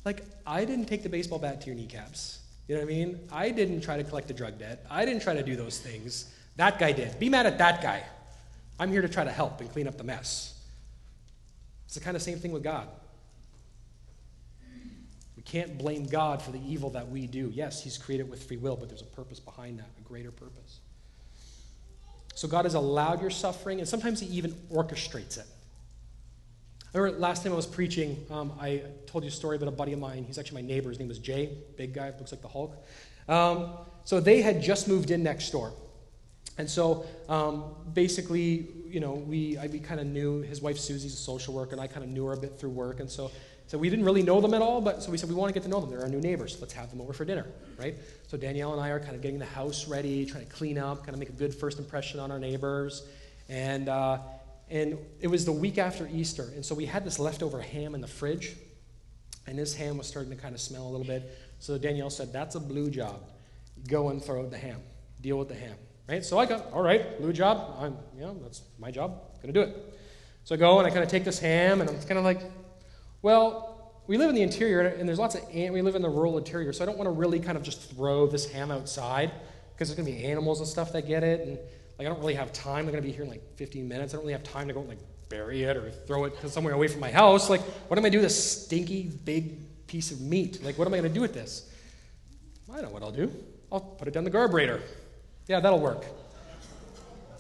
[0.04, 2.40] Like, I didn't take the baseball bat to your kneecaps.
[2.68, 3.28] You know what I mean?
[3.32, 4.84] I didn't try to collect the drug debt.
[4.90, 6.34] I didn't try to do those things.
[6.56, 7.18] That guy did.
[7.18, 8.04] Be mad at that guy.
[8.78, 10.58] I'm here to try to help and clean up the mess.
[11.86, 12.88] It's the kind of same thing with God.
[15.54, 17.48] Can't blame God for the evil that we do.
[17.54, 20.80] Yes, He's created with free will, but there's a purpose behind that, a greater purpose.
[22.34, 25.46] So God has allowed your suffering, and sometimes He even orchestrates it.
[26.92, 29.76] I remember last time I was preaching, um, I told you a story about a
[29.76, 30.24] buddy of mine.
[30.24, 30.88] He's actually my neighbor.
[30.88, 32.84] His name was Jay, big guy, looks like the Hulk.
[33.28, 35.72] Um, so they had just moved in next door.
[36.58, 41.16] And so um, basically, you know, we, we kind of knew his wife Susie's a
[41.16, 42.98] social worker, and I kind of knew her a bit through work.
[42.98, 43.30] And so,
[43.74, 45.52] so we didn't really know them at all, but so we said we want to
[45.52, 45.90] get to know them.
[45.90, 46.52] They're our new neighbors.
[46.52, 47.44] So Let's have them over for dinner,
[47.76, 47.96] right?
[48.28, 50.98] So Danielle and I are kind of getting the house ready, trying to clean up,
[50.98, 53.04] kind of make a good first impression on our neighbors.
[53.48, 54.18] And, uh,
[54.70, 56.52] and it was the week after Easter.
[56.54, 58.54] And so we had this leftover ham in the fridge.
[59.48, 61.36] And this ham was starting to kind of smell a little bit.
[61.58, 63.28] So Danielle said, That's a blue job.
[63.88, 64.82] Go and throw the ham.
[65.20, 65.74] Deal with the ham.
[66.08, 66.24] Right?
[66.24, 67.74] So I go, All right, blue job.
[67.80, 69.20] I'm, you know, that's my job.
[69.42, 69.98] Gonna do it.
[70.44, 72.40] So I go and I kind of take this ham and I'm kind of like,
[73.24, 75.72] Well, we live in the interior and there's lots of, ants.
[75.72, 76.74] we live in the rural interior.
[76.74, 79.32] So I don't want to really kind of just throw this ham outside
[79.72, 81.40] because there's going to be animals and stuff that get it.
[81.40, 81.58] And
[81.98, 82.80] like, I don't really have time.
[82.80, 84.12] I'm going to be here in like 15 minutes.
[84.12, 84.98] I don't really have time to go and like
[85.30, 87.48] bury it or throw it somewhere away from my house.
[87.48, 90.62] Like, what am I going to do with this stinky big piece of meat?
[90.62, 91.70] Like, what am I going to do with this?
[92.70, 93.32] I know what I'll do.
[93.72, 94.82] I'll put it down the garburator.
[95.48, 96.04] Yeah, that'll work.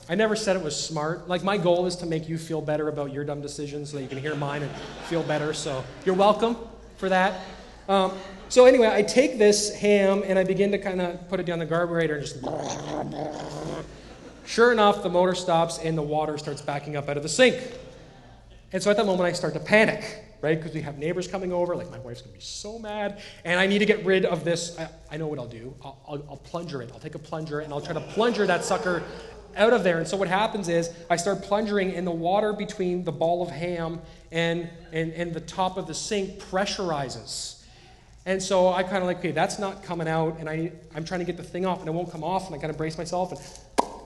[0.08, 1.28] I never said it was smart.
[1.28, 4.02] Like, my goal is to make you feel better about your dumb decisions so that
[4.02, 4.70] you can hear mine and
[5.08, 5.54] feel better.
[5.54, 6.56] So, you're welcome
[6.98, 7.40] for that.
[7.88, 8.12] Um,
[8.50, 11.58] so, anyway, I take this ham and I begin to kind of put it down
[11.58, 12.36] the garburator and just.
[14.46, 17.56] Sure enough, the motor stops and the water starts backing up out of the sink.
[18.74, 20.04] And so at that moment, I start to panic,
[20.42, 20.58] right?
[20.58, 21.74] Because we have neighbors coming over.
[21.74, 23.22] Like, my wife's going to be so mad.
[23.46, 24.78] And I need to get rid of this.
[24.78, 25.74] I, I know what I'll do.
[25.82, 26.90] I'll, I'll, I'll, plunger it.
[26.92, 29.02] I'll take a plunger and I'll try to plunger that sucker
[29.56, 29.98] out of there.
[29.98, 33.50] And so what happens is I start plungering, and the water between the ball of
[33.50, 34.00] ham
[34.32, 37.62] and, and, and the top of the sink pressurizes.
[38.26, 40.38] And so I kind of like, okay, that's not coming out.
[40.38, 42.46] And I, I'm trying to get the thing off, and it won't come off.
[42.46, 43.32] And I kind of brace myself.
[43.32, 43.40] And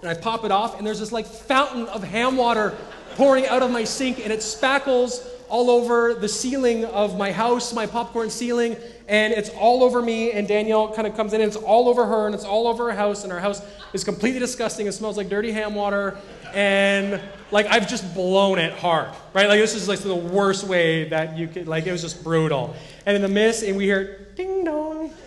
[0.03, 2.77] and I pop it off, and there's this like fountain of ham water
[3.17, 7.73] pouring out of my sink, and it spackles all over the ceiling of my house,
[7.73, 8.77] my popcorn ceiling,
[9.09, 10.33] and it's all over me.
[10.33, 12.91] And Danielle kind of comes in, and it's all over her, and it's all over
[12.91, 13.61] her house, and our house
[13.93, 14.87] is completely disgusting.
[14.87, 16.19] It smells like dirty ham water,
[16.53, 17.21] and
[17.51, 19.49] like I've just blown it hard, right?
[19.49, 22.75] Like this is like the worst way that you could, like it was just brutal.
[23.07, 25.11] And in the midst, and we hear ding dong.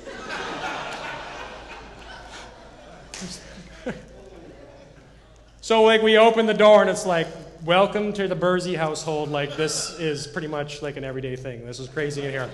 [5.64, 7.28] So like we open the door and it's like,
[7.64, 9.30] welcome to the Bursey household.
[9.30, 11.66] Like this is pretty much like an everyday thing.
[11.66, 12.50] This is crazy in here.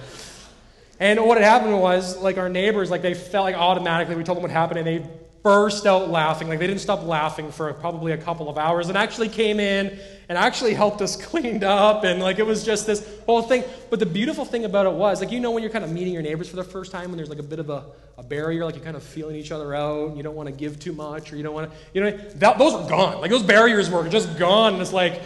[1.00, 4.36] And what had happened was like our neighbors, like they felt like automatically we told
[4.38, 5.10] them what happened and they
[5.44, 6.48] burst out laughing.
[6.48, 9.98] Like they didn't stop laughing for probably a couple of hours and actually came in
[10.30, 12.04] and actually helped us cleaned up.
[12.04, 13.64] And like it was just this whole thing.
[13.90, 16.14] But the beautiful thing about it was, like, you know, when you're kind of meeting
[16.14, 17.86] your neighbors for the first time and there's like a bit of a,
[18.18, 20.54] a barrier, like you're kind of feeling each other out and you don't want to
[20.54, 23.22] give too much or you don't want to, you know, that, those are gone.
[23.22, 24.74] Like those barriers were just gone.
[24.74, 25.22] And it's like,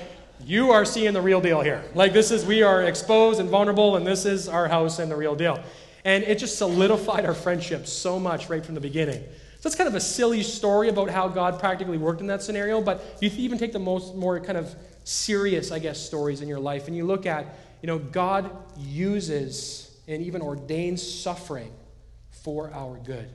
[0.45, 1.84] you are seeing the real deal here.
[1.93, 5.16] Like this is, we are exposed and vulnerable and this is our house and the
[5.16, 5.62] real deal.
[6.03, 9.24] And it just solidified our friendship so much right from the beginning.
[9.62, 12.82] So it's kind of a silly story about how God practically worked in that scenario,
[12.82, 16.59] but you even take the most more kind of serious, I guess, stories in your
[16.59, 21.72] life and you look at, you know, God uses and even ordains suffering
[22.32, 23.30] for our good.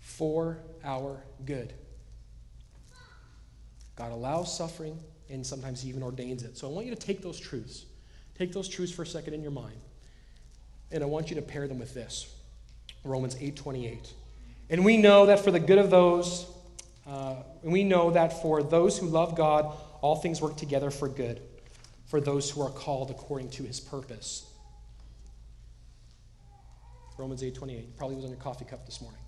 [0.00, 1.72] For our good.
[3.94, 4.98] God allows suffering
[5.30, 6.58] and sometimes he even ordains it.
[6.58, 7.86] So I want you to take those truths.
[8.36, 9.78] Take those truths for a second in your mind.
[10.90, 12.34] And I want you to pair them with this.
[13.04, 14.12] Romans 8:28.
[14.68, 16.46] And we know that for the good of those,
[17.06, 21.08] uh, and we know that for those who love God, all things work together for
[21.08, 21.40] good,
[22.06, 24.46] for those who are called according to his purpose.
[27.16, 29.20] Romans 8:28 probably was on your coffee cup this morning.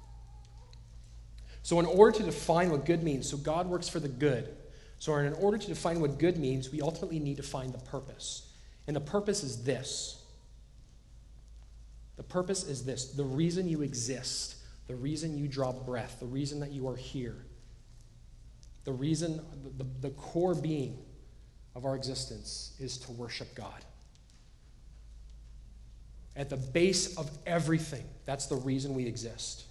[1.63, 4.55] So in order to define what good means, so God works for the good.
[4.99, 8.49] So in order to define what good means, we ultimately need to find the purpose.
[8.87, 10.23] And the purpose is this.
[12.17, 13.13] The purpose is this.
[13.13, 14.57] The reason you exist
[14.89, 17.37] the reason you draw breath, the reason that you are here,
[18.85, 20.99] the reason, the, the, the core being
[21.77, 23.85] of our existence is to worship God.
[26.35, 29.65] At the base of everything, that's the reason we exist.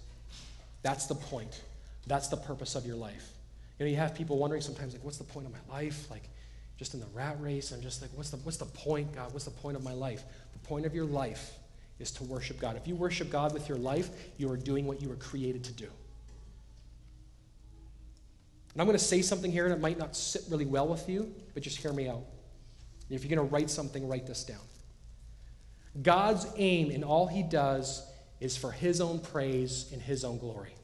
[0.82, 1.62] That's the point.
[2.06, 3.32] That's the purpose of your life.
[3.78, 6.08] You know, you have people wondering sometimes, like, what's the point of my life?
[6.10, 6.28] Like,
[6.76, 9.32] just in the rat race, I'm just like, what's the, what's the point, God?
[9.32, 10.22] What's the point of my life?
[10.52, 11.52] The point of your life
[11.98, 12.76] is to worship God.
[12.76, 15.72] If you worship God with your life, you are doing what you were created to
[15.72, 15.88] do.
[18.74, 21.34] And I'm going to say something here it might not sit really well with you,
[21.54, 22.22] but just hear me out.
[23.10, 24.60] If you're going to write something, write this down.
[26.02, 28.06] God's aim in all he does
[28.40, 30.74] is for his own praise and his own glory.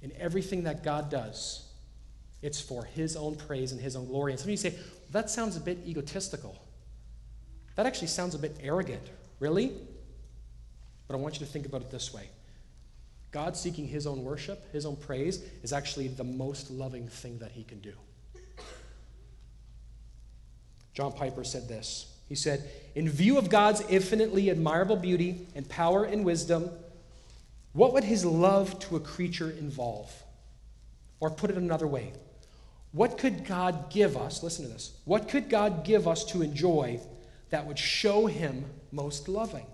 [0.00, 1.68] In everything that God does,
[2.40, 4.32] it's for his own praise and his own glory.
[4.32, 6.56] And some of you say, well, that sounds a bit egotistical.
[7.76, 9.06] That actually sounds a bit arrogant.
[9.38, 9.72] Really?
[11.06, 12.28] But I want you to think about it this way
[13.30, 17.52] God seeking his own worship, his own praise, is actually the most loving thing that
[17.52, 17.92] he can do.
[20.94, 22.12] John Piper said this.
[22.28, 26.70] He said, In view of God's infinitely admirable beauty and power and wisdom,
[27.74, 30.10] what would his love to a creature involve?
[31.20, 32.12] Or put it another way,
[32.92, 34.42] what could God give us?
[34.42, 34.98] Listen to this.
[35.04, 37.00] What could God give us to enjoy
[37.50, 39.66] that would show him most loving?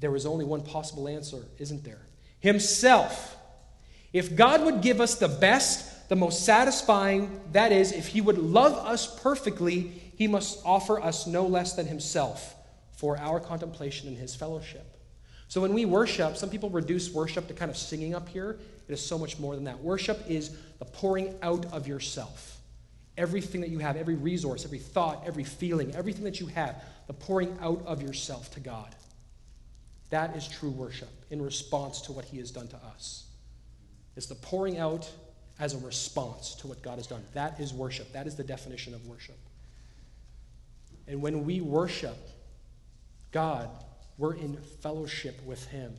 [0.00, 2.00] There is only one possible answer, isn't there?
[2.40, 3.36] Himself.
[4.12, 8.38] If God would give us the best, the most satisfying, that is, if He would
[8.38, 12.56] love us perfectly, He must offer us no less than Himself
[12.92, 14.96] for our contemplation and His fellowship.
[15.48, 18.58] So when we worship, some people reduce worship to kind of singing up here.
[18.88, 19.80] It is so much more than that.
[19.80, 22.59] Worship is the pouring out of yourself.
[23.20, 27.12] Everything that you have, every resource, every thought, every feeling, everything that you have, the
[27.12, 28.94] pouring out of yourself to God.
[30.08, 33.26] That is true worship in response to what He has done to us.
[34.16, 35.06] It's the pouring out
[35.58, 37.22] as a response to what God has done.
[37.34, 38.10] That is worship.
[38.14, 39.38] That is the definition of worship.
[41.06, 42.16] And when we worship
[43.32, 43.68] God,
[44.16, 45.92] we're in fellowship with Him.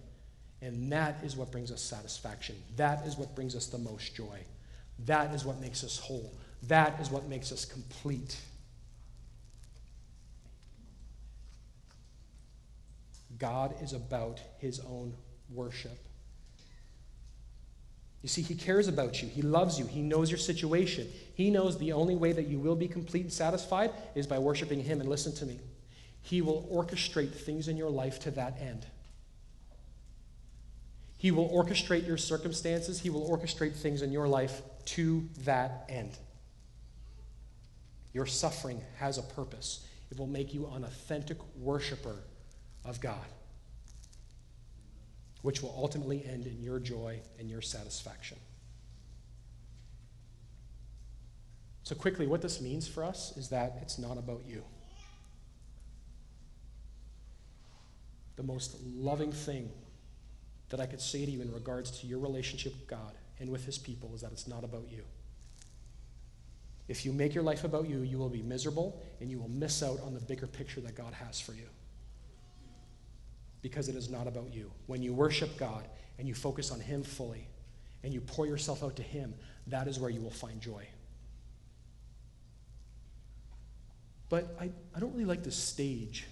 [0.63, 2.55] And that is what brings us satisfaction.
[2.77, 4.39] That is what brings us the most joy.
[5.05, 6.33] That is what makes us whole.
[6.67, 8.37] That is what makes us complete.
[13.39, 15.13] God is about his own
[15.49, 15.97] worship.
[18.21, 19.27] You see, he cares about you.
[19.27, 19.87] He loves you.
[19.87, 21.07] He knows your situation.
[21.33, 24.83] He knows the only way that you will be complete and satisfied is by worshiping
[24.83, 25.01] him.
[25.01, 25.59] And listen to me,
[26.21, 28.85] he will orchestrate things in your life to that end.
[31.17, 36.17] He will orchestrate your circumstances, he will orchestrate things in your life to that end.
[38.13, 39.87] Your suffering has a purpose.
[40.09, 42.17] It will make you an authentic worshiper
[42.83, 43.25] of God,
[45.41, 48.37] which will ultimately end in your joy and your satisfaction.
[51.83, 54.63] So, quickly, what this means for us is that it's not about you.
[58.35, 59.69] The most loving thing
[60.69, 63.65] that I could say to you in regards to your relationship with God and with
[63.65, 65.03] His people is that it's not about you.
[66.87, 69.81] If you make your life about you, you will be miserable and you will miss
[69.81, 71.67] out on the bigger picture that God has for you
[73.61, 74.71] because it is not about you.
[74.87, 77.47] When you worship God and you focus on Him fully
[78.03, 79.33] and you pour yourself out to Him,
[79.67, 80.87] that is where you will find joy.
[84.29, 86.25] But I, I don't really like the stage.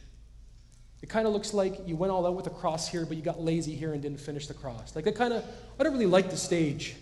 [1.01, 3.23] It kind of looks like you went all out with the cross here, but you
[3.23, 4.95] got lazy here and didn't finish the cross.
[4.95, 5.45] Like, I kind of,
[5.79, 6.95] I don't really like the stage.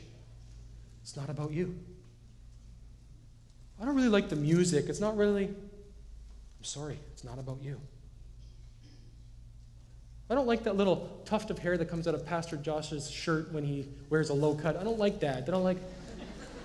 [1.02, 1.80] It's not about you.
[3.80, 4.86] I don't really like the music.
[4.88, 7.80] It's not really, I'm sorry, it's not about you.
[10.30, 13.54] I don't like that little tuft of hair that comes out of Pastor Josh's shirt
[13.54, 14.76] when he wears a low cut.
[14.76, 15.44] I don't like that.
[15.48, 15.78] I don't like.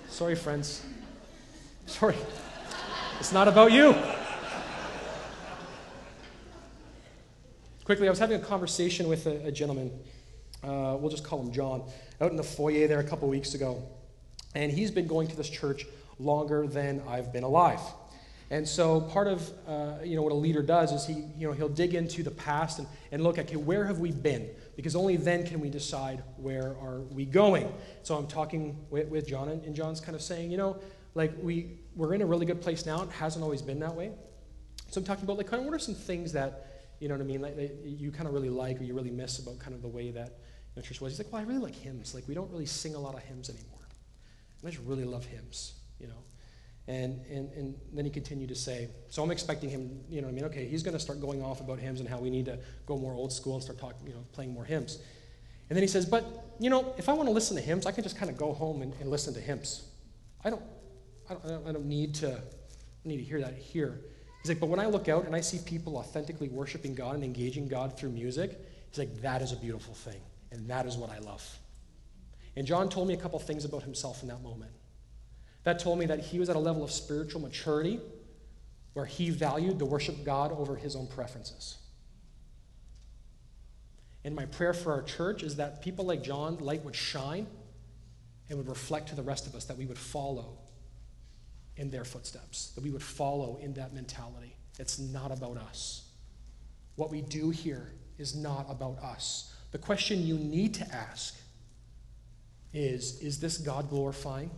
[0.09, 0.83] Sorry, friends.
[1.85, 2.15] Sorry.
[3.19, 3.95] It's not about you.
[7.85, 9.91] Quickly, I was having a conversation with a, a gentleman.
[10.61, 11.83] Uh, we'll just call him John,
[12.19, 13.81] out in the foyer there a couple weeks ago.
[14.55, 15.85] And he's been going to this church
[16.19, 17.81] longer than I've been alive.
[18.53, 21.53] And so part of uh, you know what a leader does is he you know
[21.53, 24.95] he'll dig into the past and, and look at okay where have we been because
[24.95, 27.73] only then can we decide where are we going.
[28.03, 30.77] So I'm talking with, with John and, and John's kind of saying you know
[31.15, 33.01] like we we're in a really good place now.
[33.01, 34.11] It hasn't always been that way.
[34.91, 36.67] So I'm talking about like kind of what are some things that
[36.99, 39.39] you know what I mean like, you kind of really like or you really miss
[39.39, 40.37] about kind of the way that
[40.75, 41.13] you church was.
[41.13, 42.13] He's like well I really like hymns.
[42.13, 43.87] Like we don't really sing a lot of hymns anymore.
[44.63, 45.73] I just really love hymns.
[46.03, 46.23] You know.
[46.87, 50.31] And, and, and then he continued to say, so I'm expecting him, you know I
[50.31, 50.43] mean?
[50.45, 52.97] Okay, he's going to start going off about hymns and how we need to go
[52.97, 54.99] more old school and start talking, you know, playing more hymns.
[55.69, 56.25] And then he says, but,
[56.59, 58.51] you know, if I want to listen to hymns, I can just kind of go
[58.51, 59.87] home and, and listen to hymns.
[60.43, 60.61] I don't,
[61.29, 64.01] I don't, I don't need to, I need to hear that here.
[64.41, 67.23] He's like, but when I look out and I see people authentically worshiping God and
[67.23, 70.19] engaging God through music, he's like, that is a beautiful thing.
[70.51, 71.43] And that is what I love.
[72.57, 74.71] And John told me a couple things about himself in that moment.
[75.63, 77.99] That told me that he was at a level of spiritual maturity
[78.93, 81.77] where he valued the worship of God over his own preferences.
[84.23, 87.47] And my prayer for our church is that people like John, light would shine
[88.49, 90.57] and would reflect to the rest of us that we would follow
[91.75, 94.55] in their footsteps, that we would follow in that mentality.
[94.79, 96.09] It's not about us.
[96.95, 99.53] What we do here is not about us.
[99.71, 101.35] The question you need to ask
[102.73, 104.51] is Is this God glorifying?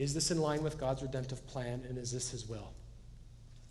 [0.00, 1.82] Is this in line with God's redemptive plan?
[1.86, 2.72] And is this His will?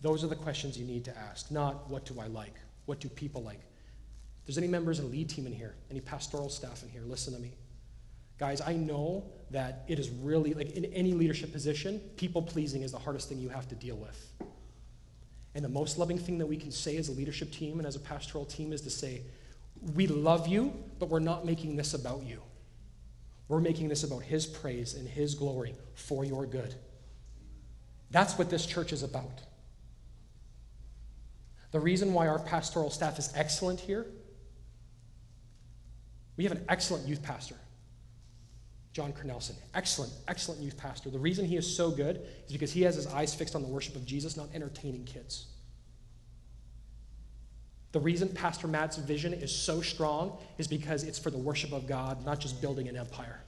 [0.02, 2.54] Those are the questions you need to ask, not what do I like?
[2.86, 3.58] What do people like?
[3.58, 7.02] If there's any members of the lead team in here, any pastoral staff in here,
[7.02, 7.54] listen to me.
[8.38, 12.92] Guys, I know that it is really, like in any leadership position, people pleasing is
[12.92, 14.32] the hardest thing you have to deal with.
[15.56, 17.96] And the most loving thing that we can say as a leadership team and as
[17.96, 19.24] a pastoral team is to say,
[19.96, 22.44] We love you, but we're not making this about you.
[23.50, 26.74] We're making this about His praise and His glory for your good.
[28.12, 29.41] That's what this church is about.
[31.72, 34.06] The reason why our pastoral staff is excellent here,
[36.38, 37.56] we have an excellent youth pastor.
[38.93, 39.56] John Cornelson.
[39.74, 41.10] Excellent, excellent youth pastor.
[41.10, 43.68] The reason he is so good is because he has his eyes fixed on the
[43.68, 45.47] worship of Jesus, not entertaining kids.
[47.92, 51.88] The reason Pastor Matt's vision is so strong is because it's for the worship of
[51.88, 53.42] God, not just building an empire.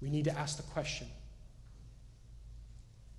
[0.00, 1.06] We need to ask the question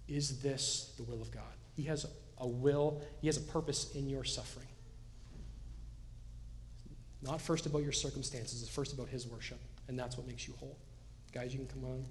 [0.08, 1.44] Is this the will of God?
[1.76, 2.06] He has
[2.38, 4.68] a will, He has a purpose in your suffering.
[7.22, 10.54] Not first about your circumstances, it's first about His worship, and that's what makes you
[10.60, 10.78] whole.
[11.34, 12.06] Guys, you can come on.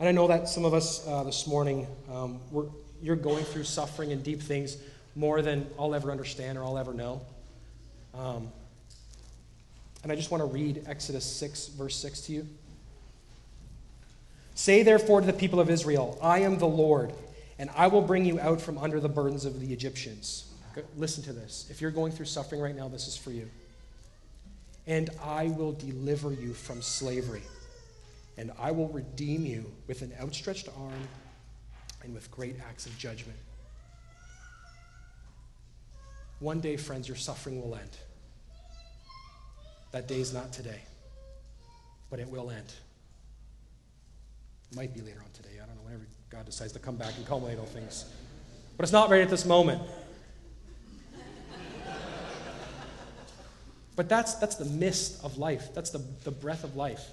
[0.00, 2.40] And I know that some of us uh, this morning, um,
[3.02, 4.78] you're going through suffering and deep things
[5.14, 7.20] more than I'll ever understand or I'll ever know.
[8.14, 8.50] Um,
[10.02, 12.48] and I just want to read Exodus 6, verse 6 to you.
[14.54, 17.12] Say therefore to the people of Israel, I am the Lord,
[17.58, 20.50] and I will bring you out from under the burdens of the Egyptians.
[20.96, 21.66] Listen to this.
[21.70, 23.50] If you're going through suffering right now, this is for you.
[24.86, 27.42] And I will deliver you from slavery,
[28.40, 31.08] and I will redeem you with an outstretched arm
[32.02, 33.36] and with great acts of judgment.
[36.38, 37.98] One day, friends, your suffering will end.
[39.92, 40.80] That day is not today,
[42.08, 42.72] but it will end.
[44.70, 45.60] It might be later on today.
[45.62, 48.06] I don't know, whenever God decides to come back and culminate all things.
[48.78, 49.82] But it's not right at this moment.
[53.96, 55.74] But that's, that's the mist of life.
[55.74, 57.06] That's the, the breath of life.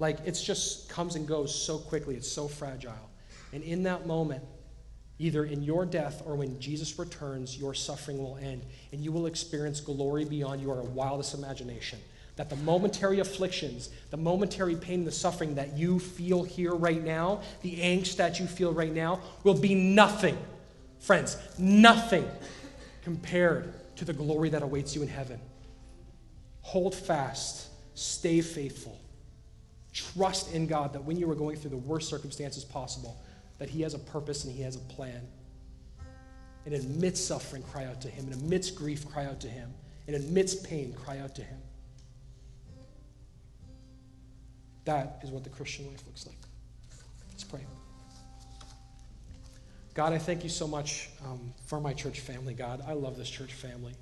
[0.00, 2.16] Like, it just comes and goes so quickly.
[2.16, 3.10] It's so fragile.
[3.52, 4.42] And in that moment,
[5.18, 9.26] either in your death or when Jesus returns, your suffering will end, and you will
[9.26, 11.98] experience glory beyond your wildest imagination.
[12.36, 17.42] That the momentary afflictions, the momentary pain, the suffering that you feel here right now,
[17.60, 20.38] the angst that you feel right now, will be nothing,
[21.00, 22.26] friends, nothing
[23.02, 25.38] compared to the glory that awaits you in heaven.
[26.62, 28.98] Hold fast, stay faithful.
[30.00, 33.20] Trust in God that when you are going through the worst circumstances possible,
[33.58, 35.26] that He has a purpose and He has a plan.
[36.64, 38.26] And amidst suffering, cry out to Him.
[38.26, 39.72] And amidst grief, cry out to Him.
[40.06, 41.58] And amidst pain, cry out to Him.
[44.84, 46.38] That is what the Christian life looks like.
[47.28, 47.66] Let's pray.
[49.94, 52.82] God, I thank you so much um, for my church family, God.
[52.86, 53.92] I love this church family.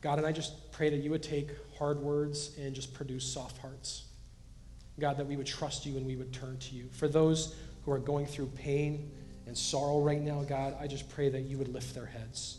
[0.00, 3.58] God, and I just pray that you would take hard words and just produce soft
[3.58, 4.04] hearts.
[5.02, 6.88] God, that we would trust you and we would turn to you.
[6.92, 9.10] For those who are going through pain
[9.48, 12.58] and sorrow right now, God, I just pray that you would lift their heads.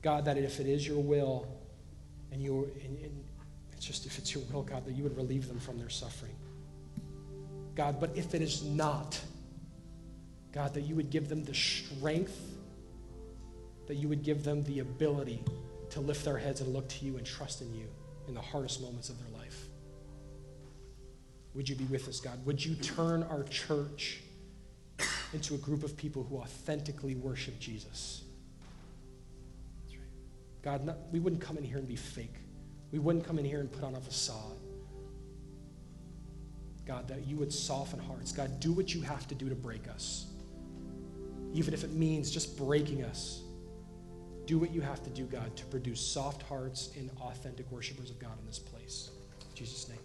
[0.00, 1.46] God, that if it is your will,
[2.32, 3.24] and you, and, and
[3.74, 6.34] it's just if it's your will, God, that you would relieve them from their suffering.
[7.74, 9.20] God, but if it is not,
[10.52, 12.40] God, that you would give them the strength,
[13.86, 15.44] that you would give them the ability
[15.90, 17.86] to lift their heads and look to you and trust in you
[18.28, 19.39] in the hardest moments of their life.
[21.54, 22.44] Would you be with us, God?
[22.46, 24.20] Would you turn our church
[25.32, 28.22] into a group of people who authentically worship Jesus?
[30.62, 32.34] God, not, we wouldn't come in here and be fake.
[32.92, 34.58] We wouldn't come in here and put on a facade.
[36.86, 38.32] God, that you would soften hearts.
[38.32, 40.26] God, do what you have to do to break us.
[41.52, 43.42] Even if it means just breaking us
[44.50, 48.18] do what you have to do, God, to produce soft hearts and authentic worshipers of
[48.18, 49.10] God in this place.
[49.48, 49.99] In Jesus' name.